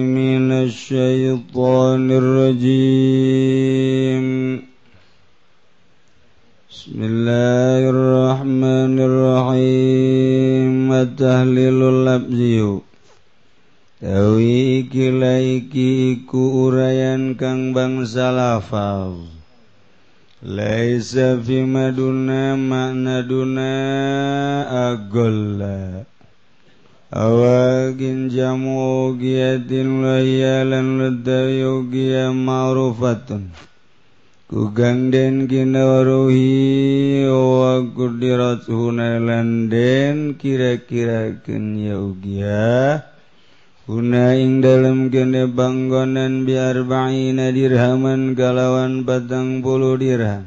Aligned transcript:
من 0.00 0.52
الشيطان 0.52 2.06
الرجيم 2.22 3.46
بسم 6.70 6.98
الله 7.02 7.90
الرحمن 7.90 8.94
الرحيم 9.08 10.92
التهليل 10.92 11.82
اللفظي 11.82 12.78
Tawi 13.98 14.86
iki 14.86 15.10
laiki 15.10 16.14
iku 16.14 16.70
urayan 16.70 17.34
kang 17.34 17.74
bangsa 17.74 18.30
lafaz 18.30 19.18
Laisa 20.46 21.42
fi 21.42 21.66
maduna 21.66 22.54
makna 22.54 23.26
duna 23.26 23.74
agolla 24.94 26.06
awagin 27.08 28.28
jamu 28.28 29.08
ugiyatin 29.08 30.04
layalan 30.04 31.00
ladawi 31.00 31.64
ugiya 31.64 32.36
ma'rufatun 32.36 33.48
ku 34.44 34.68
ganden 34.76 35.48
kinawaruhi 35.48 37.24
wa 37.24 37.80
kudirat 37.96 38.68
hunailan 38.68 39.72
den 39.72 40.36
kira-kira 40.36 41.40
kenya 41.40 41.96
ugiya 41.96 43.00
Huna 43.88 44.36
ing 44.36 44.60
dalam 44.60 45.08
kene 45.08 45.48
banggonan 45.48 46.44
biar 46.44 46.84
ba'ina 46.84 47.48
dirhaman 47.56 48.36
galawan 48.36 49.00
batang 49.08 49.64
puluh 49.64 49.96
dirham 49.96 50.44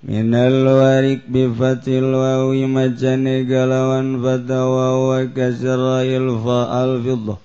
Minal 0.00 0.64
warik 0.64 1.28
bifatil 1.28 2.08
wawi 2.16 2.64
macane 2.64 3.44
galawan 3.44 4.16
fatawa 4.24 4.96
wa 4.96 5.20
kasra 5.28 6.08
ilfa 6.08 6.72
al 6.72 7.04
fiddah 7.04 7.36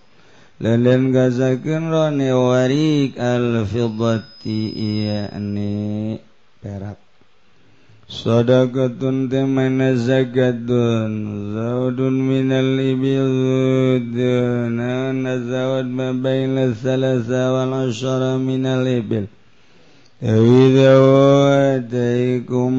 Lelen 0.64 1.12
gasakeun 1.12 1.92
rone 1.92 2.32
warik 2.32 3.20
al 3.20 3.68
fiddati 3.68 4.72
iya 4.72 5.28
perak 6.64 6.96
Sadaqatun 8.08 9.28
temana 9.28 9.92
zakatun 10.00 11.12
Zawdun 11.52 12.16
minal 12.24 12.80
ibil 12.80 14.00
Duna 14.16 15.12
zawad 15.44 15.92
ma 15.92 16.16
bayna 16.16 16.72
salasa 16.72 17.52
wal 17.52 17.92
asyara 17.92 18.40
minal 18.40 18.88
ibil 18.88 19.28
Dawiikum 20.16 21.92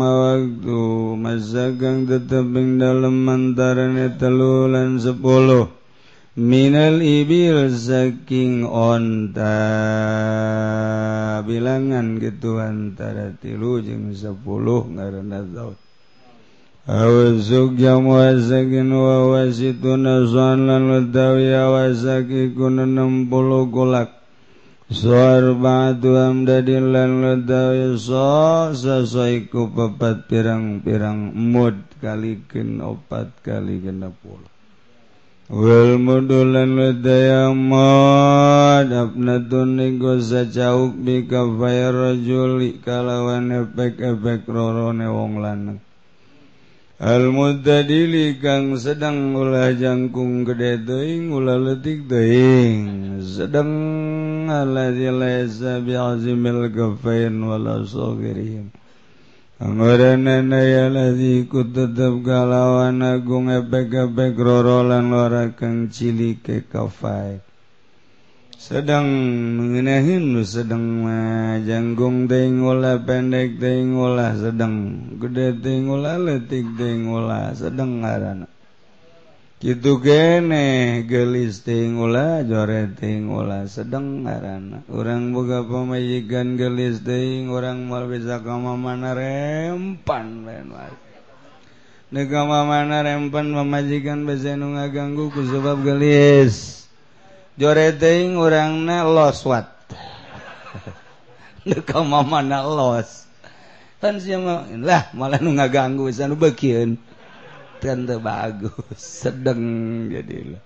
waktu 0.00 0.80
masagang 1.20 2.08
tetaping 2.08 2.80
dalam 2.80 3.28
antaranya 3.28 4.08
telulan 4.16 4.96
sepuluh 4.96 5.68
Minal 6.32 7.04
ibil 7.04 7.68
saking 7.68 8.64
onta 8.64 9.52
bilangan 11.44 12.16
gitu 12.24 12.56
antara 12.56 13.36
tilu 13.36 13.84
jeng 13.84 14.16
sepuluh 14.16 14.88
ngarana 14.96 15.44
tau 15.52 15.76
Awasuk 16.88 17.76
jam 17.76 18.08
wasakin 18.08 18.96
wa 18.96 19.28
wasitun 19.36 20.08
aswan 20.08 20.72
lan 20.72 20.88
wadawi 20.88 21.52
awasaki 21.52 22.56
kuna 22.56 22.88
enam 22.88 23.28
puluh 23.28 23.68
golak. 23.68 24.15
Suar 24.86 25.42
ba'du 25.58 26.14
amdadin 26.14 26.94
lan 26.94 27.18
ladawi 27.18 27.98
so 27.98 28.70
Sasaiku 28.70 29.66
papat 29.74 30.30
pirang-pirang 30.30 31.34
mud 31.34 31.74
Kalikin 31.98 32.78
opat 32.78 33.34
kali 33.42 33.82
genap 33.82 34.14
puluh 34.22 34.46
Wal 35.50 35.98
mudu 35.98 36.46
lan 36.46 36.78
ladaya 36.78 37.50
mud 37.50 38.94
Abnatun 38.94 39.74
niku 39.74 40.22
sacauk 40.22 40.94
Bika 41.02 41.42
faya 41.58 41.90
rajuli 41.90 42.78
Kalawan 42.78 43.50
efek-efek 43.50 44.46
rorone 44.46 45.10
wong 45.10 45.42
lanang 45.42 45.82
Almutadili 46.96 48.40
kang 48.40 48.72
sedang 48.80 49.36
ulah 49.36 49.68
jangkung 49.76 50.48
gede 50.48 50.80
teuing 50.80 51.28
ulah 51.28 51.60
leutik 51.60 52.08
teuing 52.08 53.20
sedang 53.20 54.48
alladzi 54.48 55.12
laisa 55.12 55.84
bi'azimil 55.84 56.72
kafain 56.72 57.36
wala 57.36 57.84
sagirihim 57.84 58.72
Angorana 59.60 60.40
ya 60.64 60.88
ladzi 60.88 61.44
kutetep 61.44 62.24
kalawan 62.24 63.04
agung 63.04 63.52
epek-epek 63.52 64.32
roro 64.36 64.80
lan 64.84 65.12
lara 65.12 65.52
kang 65.52 65.88
cilik 65.92 66.44
kafai. 66.68 67.45
sedang 68.66 69.06
mengenahin 69.54 70.42
sedang 70.42 71.06
janggung 71.62 72.26
tengola 72.26 72.98
pendek 72.98 73.62
tengola 73.62 74.34
sedang 74.34 75.06
gede 75.22 75.54
tengola 75.62 76.18
letik 76.18 76.74
tengola 76.74 77.54
sedang 77.54 78.02
ngarana 78.02 78.50
gitu 79.62 80.02
gene 80.02 80.98
gelis 81.06 81.62
tengola 81.62 82.42
jore 82.42 82.90
ulah 83.30 83.70
sedang 83.70 84.26
ngarana 84.26 84.82
orang 84.90 85.30
boga 85.30 85.62
pamajikan 85.62 86.58
gelis 86.58 87.06
ting 87.06 87.46
orang 87.54 87.86
mal 87.86 88.10
bisa 88.10 88.42
kama 88.42 88.74
mana 88.74 89.14
rempan 89.14 90.42
lain 90.42 90.74
Nekama 92.06 92.66
mana 92.66 93.02
rempan 93.02 93.50
pamajikan 93.50 94.26
bisa 94.26 94.54
nu 94.54 94.78
ngaganggu 94.78 95.26
ku 95.34 95.42
sebab 95.42 95.82
gelis. 95.82 96.85
joreting 97.56 98.36
orangna 98.36 99.04
loswat 99.04 99.72
mana 102.04 102.62
los. 102.62 103.26
Kan 103.96 104.20
lah 104.84 105.08
malah 105.16 105.40
nu 105.42 105.56
ngaganggu 105.56 106.12
sanu 106.12 106.36
bekiun 106.36 107.00
tante 107.80 108.20
bagus 108.20 109.00
sedeng 109.00 109.64
jadi 110.12 110.54
lah 110.54 110.62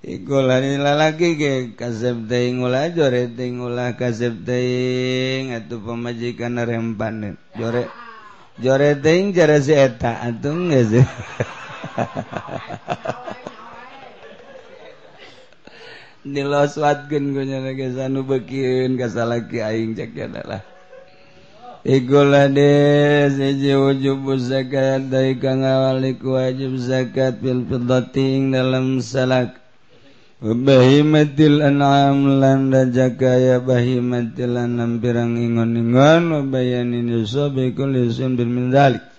Ikulah 0.00 0.64
ini 0.64 0.80
lalaki 0.80 1.36
ke 1.36 1.76
kasep 1.76 2.24
teing 2.24 2.64
ulah 2.64 2.88
jore 2.88 3.28
teing 3.36 3.60
ulah 3.60 4.00
kasep 4.00 4.32
teing 4.48 5.52
atau 5.52 5.76
pemajikan 5.76 6.56
rempan 6.56 7.36
jore 7.52 7.84
jore 8.56 8.96
teing 8.96 9.36
jara 9.36 9.60
si 9.60 9.76
eta 9.76 10.24
atau 10.24 10.56
nggak 10.56 10.84
sih? 10.88 11.04
niloswatnya 16.24 18.22
bekin 18.24 18.96
kasaing 19.00 19.96
adalah 20.20 20.62
zakat 24.36 25.08
dari 25.08 25.32
ngawalik 25.40 26.20
wajib 26.20 26.76
zakat 26.76 27.40
filting 27.40 28.52
dalam 28.52 29.00
salak. 29.00 29.56
Bahimatil 30.40 31.60
an'am 31.60 32.40
lan 32.40 32.72
rajakaya 32.72 33.60
bahimatil 33.60 34.56
an'am 34.56 34.96
pirang 34.96 35.36
ingon-ingon 35.36 36.32
Wabayanin 36.32 37.12
yusobi 37.12 37.76
kulisun 37.76 38.40
bin 38.40 38.48
mindalik 38.48 39.09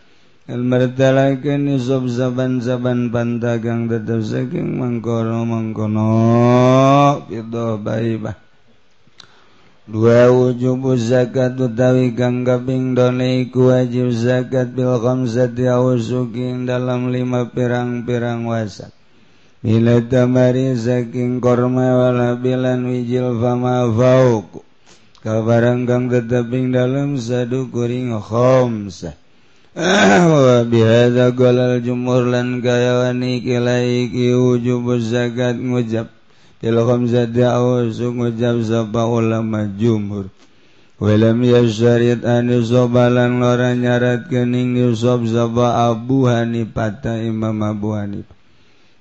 dhalik 0.50 0.66
martalaken 0.66 1.60
ni 1.70 1.76
sob 1.78 2.10
zaban-zaban 2.10 3.14
pantagang 3.14 3.86
tetap 3.86 4.26
saking 4.26 4.82
mangkono 4.82 5.46
mangkono. 5.46 6.10
Pito 7.30 7.78
baibah 7.78 8.38
dua 9.92 10.32
wujub 10.32 10.96
zakat 10.96 11.60
utawi 11.60 12.16
kang 12.16 12.48
kaping 12.48 12.96
done 12.96 13.44
iku 13.44 13.76
wajib 13.76 14.16
zakat 14.16 14.72
bil 14.72 14.96
khamsati 15.04 15.68
dalam 16.64 17.12
lima 17.12 17.52
pirang-pirang 17.52 18.48
wasak 18.48 18.96
Bila 19.62 20.02
tamari 20.02 20.74
saking 20.74 21.38
korma 21.38 21.94
wala 21.94 22.34
bilan 22.40 22.88
wijil 22.90 23.38
fama 23.38 23.86
fauku 23.94 24.66
Kabarang 25.22 25.86
kang 25.86 26.10
tetaping 26.10 26.74
dalam 26.74 27.14
sadu 27.20 27.70
kuring 27.70 28.16
khamsah 28.16 29.21
biada 30.72 31.32
golal 31.32 31.80
jumurlan 31.80 32.60
gayawani 32.60 33.40
kilaiki 33.40 34.36
wujub 34.36 35.00
zakat 35.00 35.56
ngujab. 35.56 36.12
Til 36.60 36.76
khamsa 36.76 37.24
da'us 37.26 38.04
ngujab 38.04 38.62
sapa 38.68 39.08
ulama 39.08 39.66
jumhur 39.80 40.28
walam 41.02 41.42
yasyarid 41.42 42.22
an 42.22 42.54
yusobalan 42.54 43.42
orang 43.42 43.82
nyarat 43.82 44.30
kening 44.30 44.78
yusob 44.78 45.26
sapa 45.26 45.90
Abu 45.90 46.30
Hanifah 46.30 47.02
Imam 47.24 47.58
Abu 47.66 47.98
Hanifah 47.98 48.38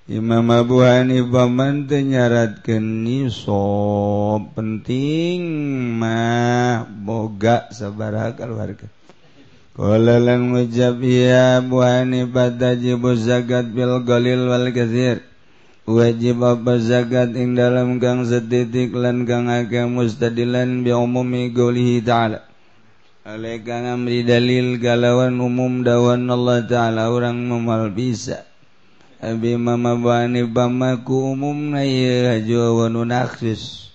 Imam 0.08 0.48
Abu 0.48 0.80
Hanifah 0.80 1.52
man 1.52 1.84
nyaratkeun 1.84 3.04
nisob 3.04 4.54
penting 4.56 5.44
mah 6.00 6.88
boga 6.88 7.68
sabaraha 7.74 8.38
keluarga. 8.38 8.99
Qala 9.70 10.18
lan 10.18 10.50
mujab 10.50 10.98
ya 10.98 11.62
Abu 11.62 11.78
Hanifah 11.78 12.50
tajibu 12.58 13.14
zakat 13.14 13.70
bil 13.70 14.02
qalil 14.02 14.50
wal 14.50 14.74
kathir 14.74 15.22
Wajib 15.90 16.46
apa 16.46 16.78
zakat 16.78 17.34
ing 17.34 17.58
dalam 17.58 17.98
kang 17.98 18.22
setitik 18.22 18.94
lan 18.94 19.26
kang 19.26 19.50
akeh 19.50 19.90
mustadilan 19.90 20.86
bi 20.86 20.94
umumi 20.94 21.50
qoulihi 21.50 21.98
ta'ala. 21.98 22.46
Oleh 23.26 23.58
kang 23.66 23.90
amri 23.90 24.22
dalil 24.22 24.78
galawan 24.78 25.34
umum 25.42 25.82
dawan 25.82 26.30
Allah 26.30 26.62
ta'ala 26.62 27.10
orang 27.10 27.42
memal 27.42 27.90
bisa. 27.90 28.46
Abi 29.18 29.58
mama 29.58 29.98
bani 29.98 30.46
bamaku 30.46 31.34
umum 31.34 31.74
na 31.74 31.82
ya 31.82 32.38
wa 32.70 32.86
nunaksis. 32.86 33.90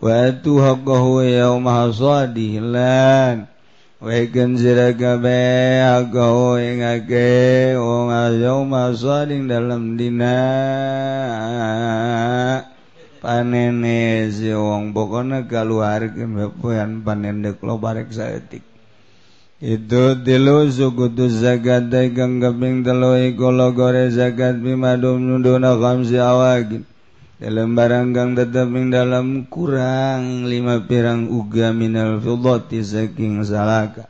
Wa 0.00 0.32
tu 0.40 0.64
haqqahu 0.64 1.28
yawma 1.28 1.84
hasadihi 1.84 2.64
lan. 2.64 3.53
Weken 4.04 4.60
sira 4.60 4.92
kabeh 4.92 5.80
aku 5.80 6.60
ingake 6.60 7.72
wong 7.72 8.12
ayo 8.12 8.60
masa 8.68 9.24
dalam 9.24 9.96
dina 9.96 10.36
panene 13.24 14.28
si 14.28 14.52
wong 14.52 14.92
pokona 14.92 15.48
kaluarkeun 15.48 16.36
bepoean 16.36 17.00
panen 17.00 17.48
dek 17.48 17.64
lo 17.64 17.80
barek 17.80 18.12
saetik 18.12 18.60
itu 19.64 20.20
tilu 20.20 20.68
suku 20.68 21.08
tu 21.16 21.32
zakat 21.32 21.88
kang 22.12 22.44
kaping 22.44 22.84
telu 22.84 23.16
iku 23.16 23.56
gore 23.72 24.12
zakat 24.12 24.60
bimadum 24.60 25.16
nuduna 25.16 25.80
khamsi 25.80 26.20
awagin 26.20 26.84
dalam 27.38 27.74
baranggang 27.74 28.38
tetaping 28.38 28.94
dalam 28.94 29.50
kurang 29.50 30.46
lima 30.46 30.82
pirang 30.86 31.26
uga 31.26 31.74
minal 31.74 32.22
fidati 32.22 32.80
saking 32.82 33.42
salaka. 33.42 34.06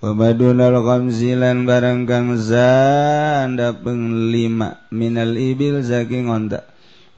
Wa 0.00 0.16
badunal 0.16 0.80
khamsilan 0.80 1.68
baranggang 1.68 2.40
zanda 2.40 3.76
peng 3.76 4.32
lima 4.32 4.88
minal 4.88 5.36
ibil 5.36 5.84
saking 5.84 6.32
onta 6.32 6.64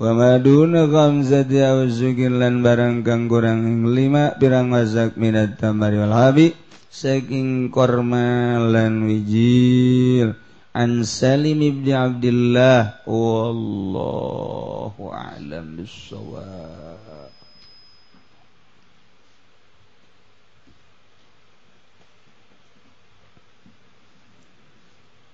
wa 0.03 0.19
maduna 0.19 0.91
khamsati 0.91 1.63
awzukin 1.63 2.43
lan 2.43 2.59
baranggang 2.59 3.31
kurang 3.31 3.87
lima 3.95 4.35
pirang 4.35 4.75
wazak 4.75 5.15
minat 5.15 5.63
tamari 5.63 5.95
wal 5.95 6.11
habi 6.11 6.59
saking 6.91 7.71
korma 7.71 8.59
lan 8.59 9.07
wijil. 9.07 10.42
عن 10.77 11.05
سالم 11.05 11.85
بن 11.85 11.93
عبد 11.93 12.25
الله. 12.25 12.95
والله 13.07 15.11
أعلم 15.13 15.77
بالصواب. 15.77 17.29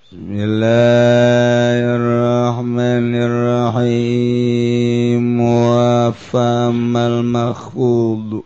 بسم 0.08 0.32
الله 0.32 1.96
الرحمن 1.96 3.14
الرحيم. 3.14 5.40
وفاما 5.40 7.06
المخفوض. 7.06 8.42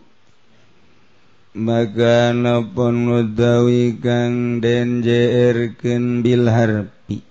maganapun 1.53 3.13
utawi 3.13 3.93
kang 4.01 4.57
denjerken 4.57 6.25
bilharpi. 6.25 6.25
Bil 6.25 6.49
harfi 6.49 7.21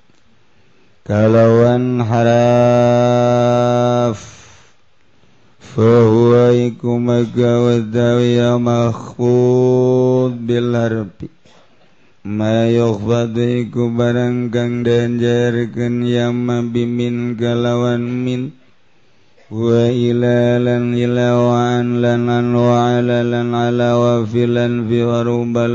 kalawan 1.02 1.98
haraf. 2.06 3.50
Fahuwaiku 5.58 7.00
magawadawi 7.00 8.38
maka 8.38 8.60
makhfud 8.62 10.38
bil 10.46 10.70
harfi 10.70 11.26
ma 12.22 12.70
barang 13.98 14.54
kang 14.54 14.86
den 14.86 15.18
yamma 16.06 16.62
bimin 16.62 17.34
kalawan 17.34 18.06
min. 18.06 18.61
wa 19.52 19.84
ila 19.84 20.56
lan 20.56 20.96
ila 20.96 21.28
wa 21.36 21.76
ala 21.84 23.20
lan 23.20 23.52
ala 23.52 23.90
wa 24.00 24.24
filan 24.24 24.88
fi 24.88 25.04
wa 25.04 25.20
ruba 25.20 25.68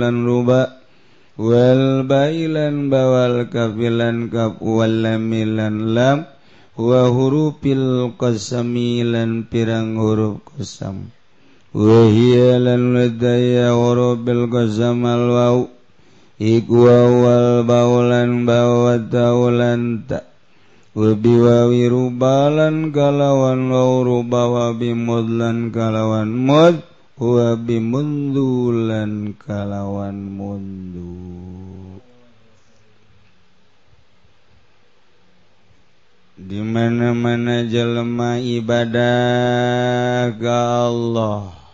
wal 1.38 2.02
bailan 2.10 2.90
bawal 2.90 3.46
kafilan 3.46 4.34
kaf 4.34 4.58
wal 4.58 4.90
lamilan 4.90 5.94
lam 5.94 6.26
wa 6.74 7.06
hurufil 7.14 8.18
qasamilan 8.18 9.46
pirang 9.46 9.94
huruf 10.02 10.42
qasam 10.58 11.14
wa 11.78 12.10
hiya 12.10 12.58
lan 12.58 12.98
ladaya 12.98 13.78
wa 13.78 13.94
rubil 13.94 14.50
qasam 14.50 15.06
al 15.06 15.26
waw 15.30 15.58
iku 16.42 16.90
wal 17.22 17.62
bawlan 17.62 18.42
bawat 18.50 19.14
wabiwawi 20.98 21.94
rubalan 21.94 22.90
kalawan 22.90 23.70
waw 23.70 24.02
ruba 24.02 24.50
wabimudlan 24.50 25.70
kalawan 25.70 26.34
mud 26.34 26.82
wabimundulan 27.22 29.38
kalawan 29.38 30.18
mundu. 30.18 31.14
Di 36.38 36.62
mana-mana 36.62 37.66
jelema 37.66 38.38
ibadah 38.38 40.30
ke 40.38 40.54
Allah. 40.54 41.67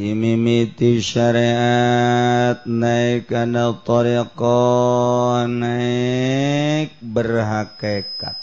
Mimiti 0.00 1.04
syariat 1.04 2.64
naik 2.64 3.28
kana 3.28 3.76
tariqa 3.84 5.44
naik 5.44 6.96
berhakikat. 7.04 8.40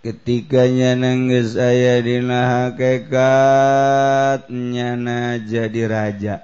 Ketikanya 0.00 0.96
nangis 0.96 1.56
saya 1.56 2.00
dina 2.04 2.68
hakikat 2.68 4.48
nyana 4.52 5.40
jadi 5.48 5.82
raja. 5.88 6.36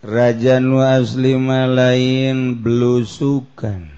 Raja 0.00 0.60
nu 0.60 0.80
asli 0.80 1.36
lain 1.40 2.60
belusukan. 2.64 3.92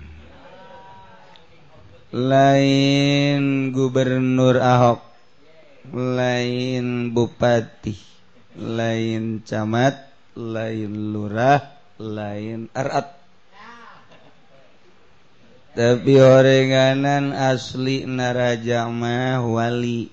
Lain 2.15 3.71
gubernur 3.75 4.59
Ahok 4.59 5.08
lain 5.93 7.15
bupati 7.15 7.97
lain 8.59 9.45
camat 9.45 10.11
lain 10.35 11.15
lurah 11.15 11.63
lain 11.99 12.71
erat 12.75 13.19
tapi 15.79 16.19
orenganan 16.19 17.31
asli 17.31 18.03
naraja 18.03 18.91
mah 18.91 19.47
wali. 19.47 20.11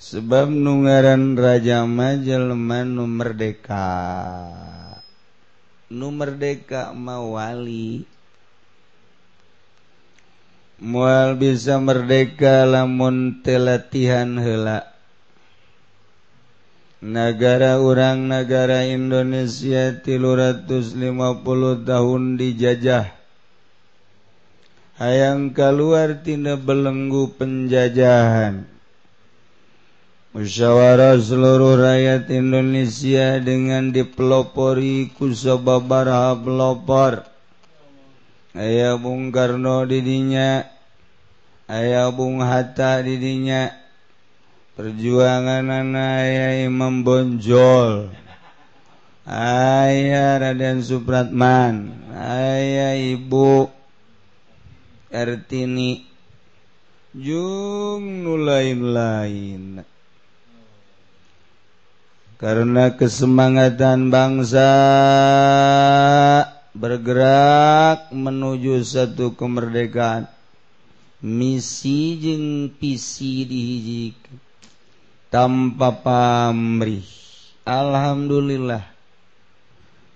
Sebab 0.00 0.48
nungaran 0.48 1.36
raja 1.36 1.84
mah 1.84 2.16
jelema 2.24 2.88
nu 2.88 3.04
merdeka. 3.04 3.84
Nu 5.92 6.08
merdeka 6.08 6.96
mah 6.96 7.20
wali 7.20 8.08
mual 10.78 11.34
bisa 11.34 11.82
merdeka 11.82 12.62
lamun 12.62 13.42
telatihan 13.42 14.38
hela 14.38 14.86
negara 16.98 17.78
orang 17.78 18.26
negara 18.26 18.82
Indonesia 18.86 19.94
350 20.02 20.98
tahun 21.86 22.22
dijajah. 22.34 23.06
Hayang 24.98 25.54
keluar 25.54 26.26
tina 26.26 26.58
belenggu 26.58 27.30
penjajahan. 27.38 28.66
Musyawarah 30.34 31.22
seluruh 31.22 31.78
rakyat 31.78 32.26
Indonesia 32.34 33.38
dengan 33.38 33.94
dipelopori 33.94 35.14
kusababaraha 35.14 36.34
pelopor 36.34 37.37
aya 38.58 38.98
Bung 38.98 39.30
Karno 39.30 39.86
didinya 39.86 40.66
aya 41.70 42.10
Bung 42.10 42.42
Hatta 42.42 42.98
didinya 43.06 43.70
perjuangan 44.74 45.62
anak 45.62 46.66
membonjol 46.66 48.10
ayah 49.30 50.42
Raden 50.42 50.82
Supratman 50.82 51.94
ayah 52.18 52.98
Ibu 52.98 53.70
Ertini 55.08 56.04
jung 57.16 58.24
nu 58.24 58.36
lain-lain. 58.36 59.80
Karena 62.38 62.94
kesemangatan 62.94 64.14
bangsa 64.14 64.70
bergerak 66.76 68.12
menuju 68.12 68.82
satu 68.84 69.32
kemerdekaan. 69.36 70.28
Misi 71.18 72.14
jeng 72.20 72.70
visi 72.78 73.42
dihiji 73.42 74.14
tanpa 75.34 75.90
pamrih. 75.90 77.04
Alhamdulillah. 77.66 78.86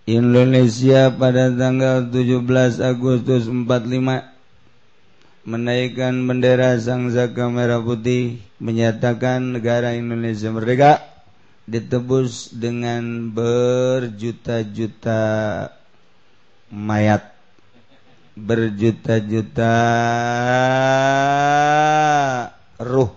Indonesia 0.06 1.14
pada 1.14 1.46
tanggal 1.50 2.10
17 2.10 2.82
Agustus 2.82 3.46
45 3.46 4.32
menaikkan 5.46 6.14
bendera 6.26 6.78
sang 6.78 7.10
Zaka 7.10 7.46
Merah 7.50 7.82
Putih 7.82 8.38
menyatakan 8.62 9.58
negara 9.58 9.94
Indonesia 9.94 10.50
merdeka 10.50 11.02
ditebus 11.66 12.50
dengan 12.54 13.30
berjuta-juta 13.30 15.22
mayat 16.72 17.28
berjuta-juta 18.32 19.76
ruh. 22.80 23.12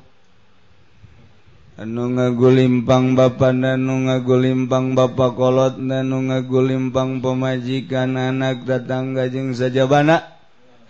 Anu 1.75 2.07
ngagulimpang 2.15 3.19
ba 3.19 3.31
danu 3.31 4.07
ngagulimpang 4.07 4.95
ba 4.95 5.07
kolot 5.35 5.75
danu 5.75 6.23
ngagulimpang 6.27 7.19
pemajikan 7.19 8.15
anak 8.15 8.63
datang 8.63 9.11
gajeng 9.11 9.51
saja 9.51 9.83
bana 9.83 10.23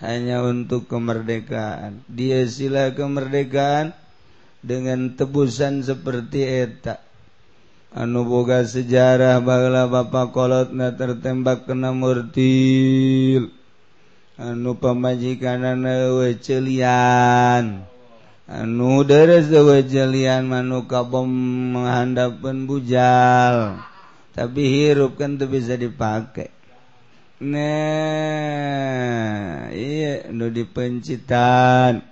hanya 0.01 0.45
untuk 0.45 0.85
kemerdekaan. 0.89 2.05
Dia 2.09 2.45
sila 2.45 2.93
kemerdekaan 2.93 3.97
dengan 4.61 5.13
tebusan 5.13 5.85
seperti 5.85 6.69
eta 6.69 7.04
anu 7.95 8.27
boga 8.27 8.67
sejarah 8.67 9.39
bagla 9.39 9.87
bapak 9.87 10.35
kolotna 10.35 10.91
tertembak 10.91 11.63
kena 11.63 11.95
murtil. 11.95 13.55
Anu 14.35 14.75
pemajikan 14.75 15.63
wecelian 16.19 17.87
anu 18.51 19.01
deres 19.07 19.47
wecelian 19.47 20.43
manuka 20.43 21.07
bom 21.07 21.23
menghandapkan 21.71 22.67
bujal. 22.67 23.79
Tapi 24.35 24.61
hirup 24.67 25.15
kan 25.15 25.39
tuh 25.39 25.47
bisa 25.47 25.79
dipakai. 25.79 26.51
Nah 27.39 27.63
iya 29.71 30.27
anu 30.27 30.51
dipencitan. 30.51 32.03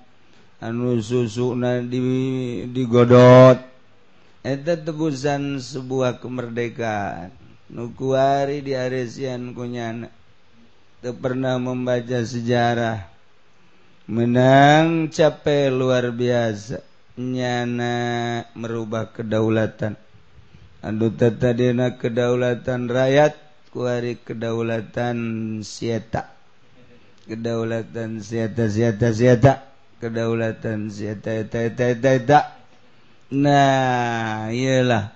Anu 0.63 1.03
susu 1.03 1.59
na 1.59 1.83
di 1.83 1.99
digodot. 2.71 3.72
Eta 4.43 4.75
tebusan 4.75 5.63
sebuah 5.63 6.19
kemerdekaan. 6.19 7.31
Nukuari 7.71 8.61
di 8.61 8.75
Aresian 8.75 9.55
kunyana 9.55 10.11
pernah 11.01 11.57
membaca 11.57 12.21
sejarah. 12.21 13.07
Menang 14.07 15.07
capek 15.09 15.71
luar 15.71 16.11
biasa. 16.11 16.83
Nyana 17.17 17.95
merubah 18.53 19.15
kedaulatan. 19.15 19.95
Aduh 20.83 21.15
tadina 21.15 21.95
kedaulatan 21.95 22.91
rakyat 22.91 23.39
kuari 23.71 24.19
kedaulatan 24.19 25.17
sieta. 25.63 26.35
Kedaulatan 27.25 28.19
sieta 28.19 28.67
sieta 28.67 29.07
sieta. 29.15 29.53
Kedaulatan 30.03 30.91
sieta 30.91 31.31
eta 31.31 31.63
eta 31.63 31.83
eta 31.95 32.09
eta 32.11 32.39
nah 33.33 34.53
iyalah. 34.53 35.13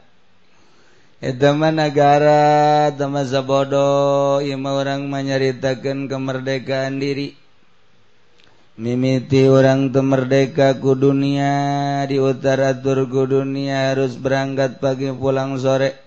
Eta 1.18 1.50
mah 1.54 1.74
negara 1.74 2.94
masa 3.10 3.42
bodoh 3.42 4.38
ieu 4.38 4.58
orang 4.58 5.10
menyaritakeun 5.10 6.06
kemerdekaan 6.06 7.02
diri. 7.02 7.34
Mimiti 8.78 9.50
orang 9.50 9.90
temerdeka 9.90 10.78
ku 10.78 10.94
dunia 10.94 12.06
di 12.06 12.22
utara 12.22 12.78
turku 12.78 13.26
dunia 13.26 13.90
harus 13.90 14.14
berangkat 14.14 14.78
pagi 14.78 15.10
pulang 15.10 15.58
sore. 15.58 15.98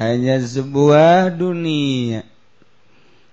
Hanya 0.00 0.40
sebuah 0.40 1.36
dunia. 1.36 2.24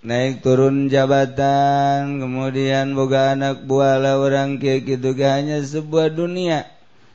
Naik 0.04 0.44
turun 0.44 0.92
jabatan 0.92 2.20
kemudian 2.20 2.92
boga 2.92 3.40
anak 3.40 3.64
buahlah 3.64 4.20
orang 4.20 4.60
kayak 4.60 5.00
gitu 5.00 5.16
hanya 5.24 5.64
sebuah 5.64 6.12
dunia 6.12 6.73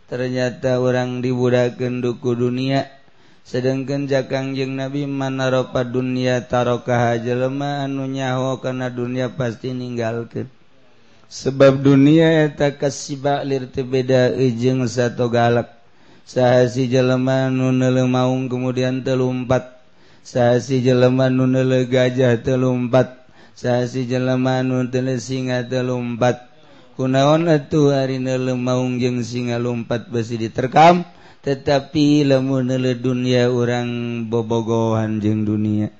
ternyata 0.08 0.80
orang 0.80 1.20
dibudakan 1.20 2.00
duku 2.00 2.34
dunia 2.34 2.88
sedangkan 3.48 4.04
jakang 4.04 4.52
jeng 4.52 4.76
nabi 4.76 5.08
manaropa 5.08 5.80
dunia 5.80 6.44
tarokaha 6.44 7.16
jelema 7.16 7.88
anu 7.88 8.04
nyaho 8.04 8.60
kana 8.60 8.92
dunia 8.92 9.32
pasti 9.32 9.72
ninggalkeun. 9.72 10.52
Sebab 11.28 11.84
dunia 11.84 12.48
eta 12.48 12.72
kasiba 12.72 13.44
lir 13.44 13.68
teu 13.68 13.84
beda 13.84 14.32
jeung 14.56 14.88
sato 14.88 15.28
galak. 15.28 15.76
Sahasi 16.24 16.88
jelema 16.88 17.52
nu 17.52 17.68
maung 18.08 18.48
kemudian 18.48 19.04
telumpat. 19.04 19.76
Sahasi 20.24 20.80
jelema 20.80 21.28
nu 21.28 21.44
gajah 21.84 22.40
telumpat. 22.40 23.28
Sahasi 23.52 24.08
jelema 24.08 24.64
nu 24.64 24.88
teu 24.88 25.04
singa 25.20 25.68
telumpat. 25.68 26.47
kunaon 26.98 27.46
atuh 27.46 27.94
harina 27.94 28.34
lemaung 28.34 28.98
jeung 28.98 29.22
singa 29.22 29.54
lumpat 29.54 30.10
besi 30.10 30.34
diterkam 30.34 31.06
tetapi 31.46 32.26
lamun 32.26 32.66
neule 32.66 32.98
dunia 32.98 33.46
orang 33.46 34.26
bobogohan 34.26 35.22
jeung 35.22 35.46
dunia. 35.46 35.94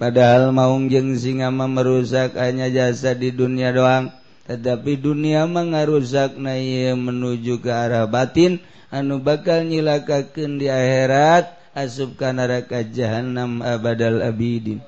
Padahal 0.00 0.48
maung 0.56 0.88
jeung 0.88 1.12
singa 1.12 1.52
mah 1.52 1.68
merusak 1.68 2.40
hanya 2.40 2.72
jasa 2.72 3.12
di 3.12 3.36
dunia 3.36 3.68
doang 3.68 4.08
tetapi 4.48 4.96
dunia 4.96 5.44
mengarusak 5.44 6.40
na 6.40 6.56
menuju 6.96 7.60
ke 7.60 7.68
arah 7.68 8.08
batin 8.08 8.64
anu 8.88 9.20
bakal 9.20 9.68
nyilakakeun 9.68 10.56
di 10.56 10.72
akhirat 10.72 11.52
asup 11.76 12.16
ka 12.16 12.32
neraka 12.32 12.80
jahanam 12.80 13.60
abadal 13.60 14.24
abidin. 14.24 14.80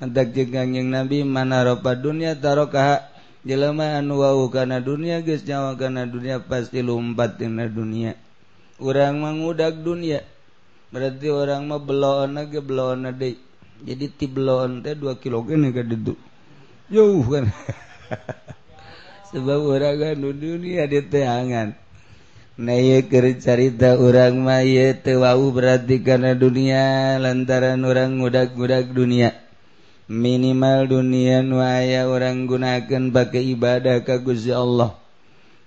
Antak 0.00 0.32
jeung 0.32 0.48
kanjing 0.48 0.88
nabi 0.88 1.28
manaropa 1.28 1.92
dunia 1.92 2.32
tarokaha? 2.40 3.11
jelemaan 3.42 4.06
wau 4.14 4.46
karena 4.50 4.78
dunia 4.78 5.22
guys 5.22 5.42
nyawa 5.42 5.74
karena 5.74 6.06
dunia 6.06 6.42
pasti 6.42 6.82
lumpat 6.82 7.38
tina 7.42 7.66
dunia. 7.66 8.14
Orang 8.78 9.22
mengudak 9.22 9.82
dunia. 9.82 10.26
Berarti 10.92 11.32
orang 11.32 11.66
mah 11.66 11.80
belon 11.80 12.36
ge 12.52 12.60
belon 12.60 13.08
deh 13.16 13.34
jadi 13.82 14.06
ti 14.12 14.30
belon 14.30 14.84
teh 14.84 14.94
dua 14.94 15.18
kilo 15.18 15.42
gini 15.42 15.74
ka 15.74 15.82
itu 15.82 16.14
jauh 16.92 17.24
kan. 17.26 17.50
Sebab 19.32 19.60
orang 19.64 19.96
kan 19.98 20.14
dunia 20.20 20.84
diteangan 20.84 21.08
teangan 21.08 21.68
naik 22.62 23.10
cerita 23.40 23.98
orang 23.98 24.38
mah 24.38 24.62
ya 24.62 24.94
tewau 24.94 25.50
berarti 25.50 25.98
karena 26.04 26.36
dunia 26.36 27.16
lantaran 27.18 27.82
orang 27.82 28.20
ngudak-ngudak 28.20 28.92
dunia. 28.92 29.41
minimal 30.12 30.84
dunia 30.84 31.40
nuaya 31.40 32.04
orang 32.04 32.44
gunakan 32.44 33.08
pakai 33.08 33.56
ibadah 33.56 34.04
kaguzi 34.04 34.52
Allah. 34.52 34.92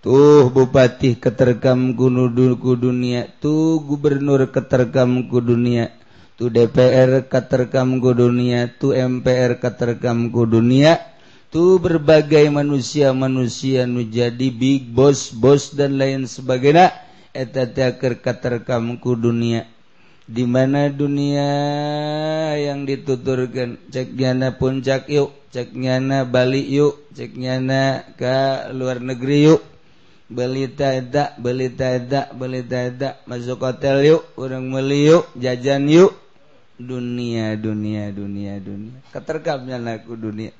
Tuh 0.05 0.53
bupati 0.53 1.17
keterkam 1.17 1.97
kunuduku 1.97 2.77
dunia. 2.77 3.25
Tuh 3.41 3.81
gubernur 3.81 4.53
keterkamku 4.53 5.41
dunia. 5.41 5.89
Tuh 6.37 6.53
DPR 6.53 7.25
keterkamku 7.25 8.13
dunia. 8.13 8.69
Tuh 8.69 8.93
MPR 8.93 9.57
keterkamku 9.57 10.45
dunia. 10.45 11.01
Tuh 11.49 11.81
berbagai 11.81 12.45
manusia-manusia 12.53 13.89
nu 13.89 14.05
jadi 14.05 14.53
big 14.53 14.93
boss 14.93 15.33
bos 15.33 15.73
dan 15.73 15.97
lain 15.97 16.29
sebagainya. 16.29 16.93
Eta 17.33 17.65
teh 17.65 17.89
keur 17.97 18.21
katerkam 18.21 19.01
ku 19.01 19.17
dunia. 19.17 19.65
di 20.25 20.43
mana 20.43 20.89
dunia 20.89 21.49
yang 22.57 22.89
dituturkan? 22.89 23.77
Cek 23.93 24.17
nyana 24.17 24.57
puncak 24.57 25.05
yuk 25.05 25.33
cek 25.53 25.77
nyana 25.77 26.25
Bali 26.25 26.65
yuk 26.65 26.97
cek 27.13 27.37
nyana 27.37 28.01
ke 28.17 28.69
luar 28.73 28.97
negeri 28.99 29.53
yuk. 29.53 29.61
Beli 30.25 30.65
tada 30.73 31.37
beli 31.37 31.69
tada 31.69 32.33
beli 32.33 32.65
tada 32.65 33.21
masuk 33.29 33.61
hotel 33.61 34.01
yuk 34.01 34.23
orang 34.41 34.65
beli 34.73 35.13
yuk 35.13 35.29
jajan 35.37 35.85
yuk. 35.85 36.13
Dunia 36.75 37.55
dunia 37.55 38.11
dunia 38.11 38.59
dunia. 38.59 38.99
Keterkamnya 39.13 39.79
aku 39.79 40.19
dunia. 40.19 40.51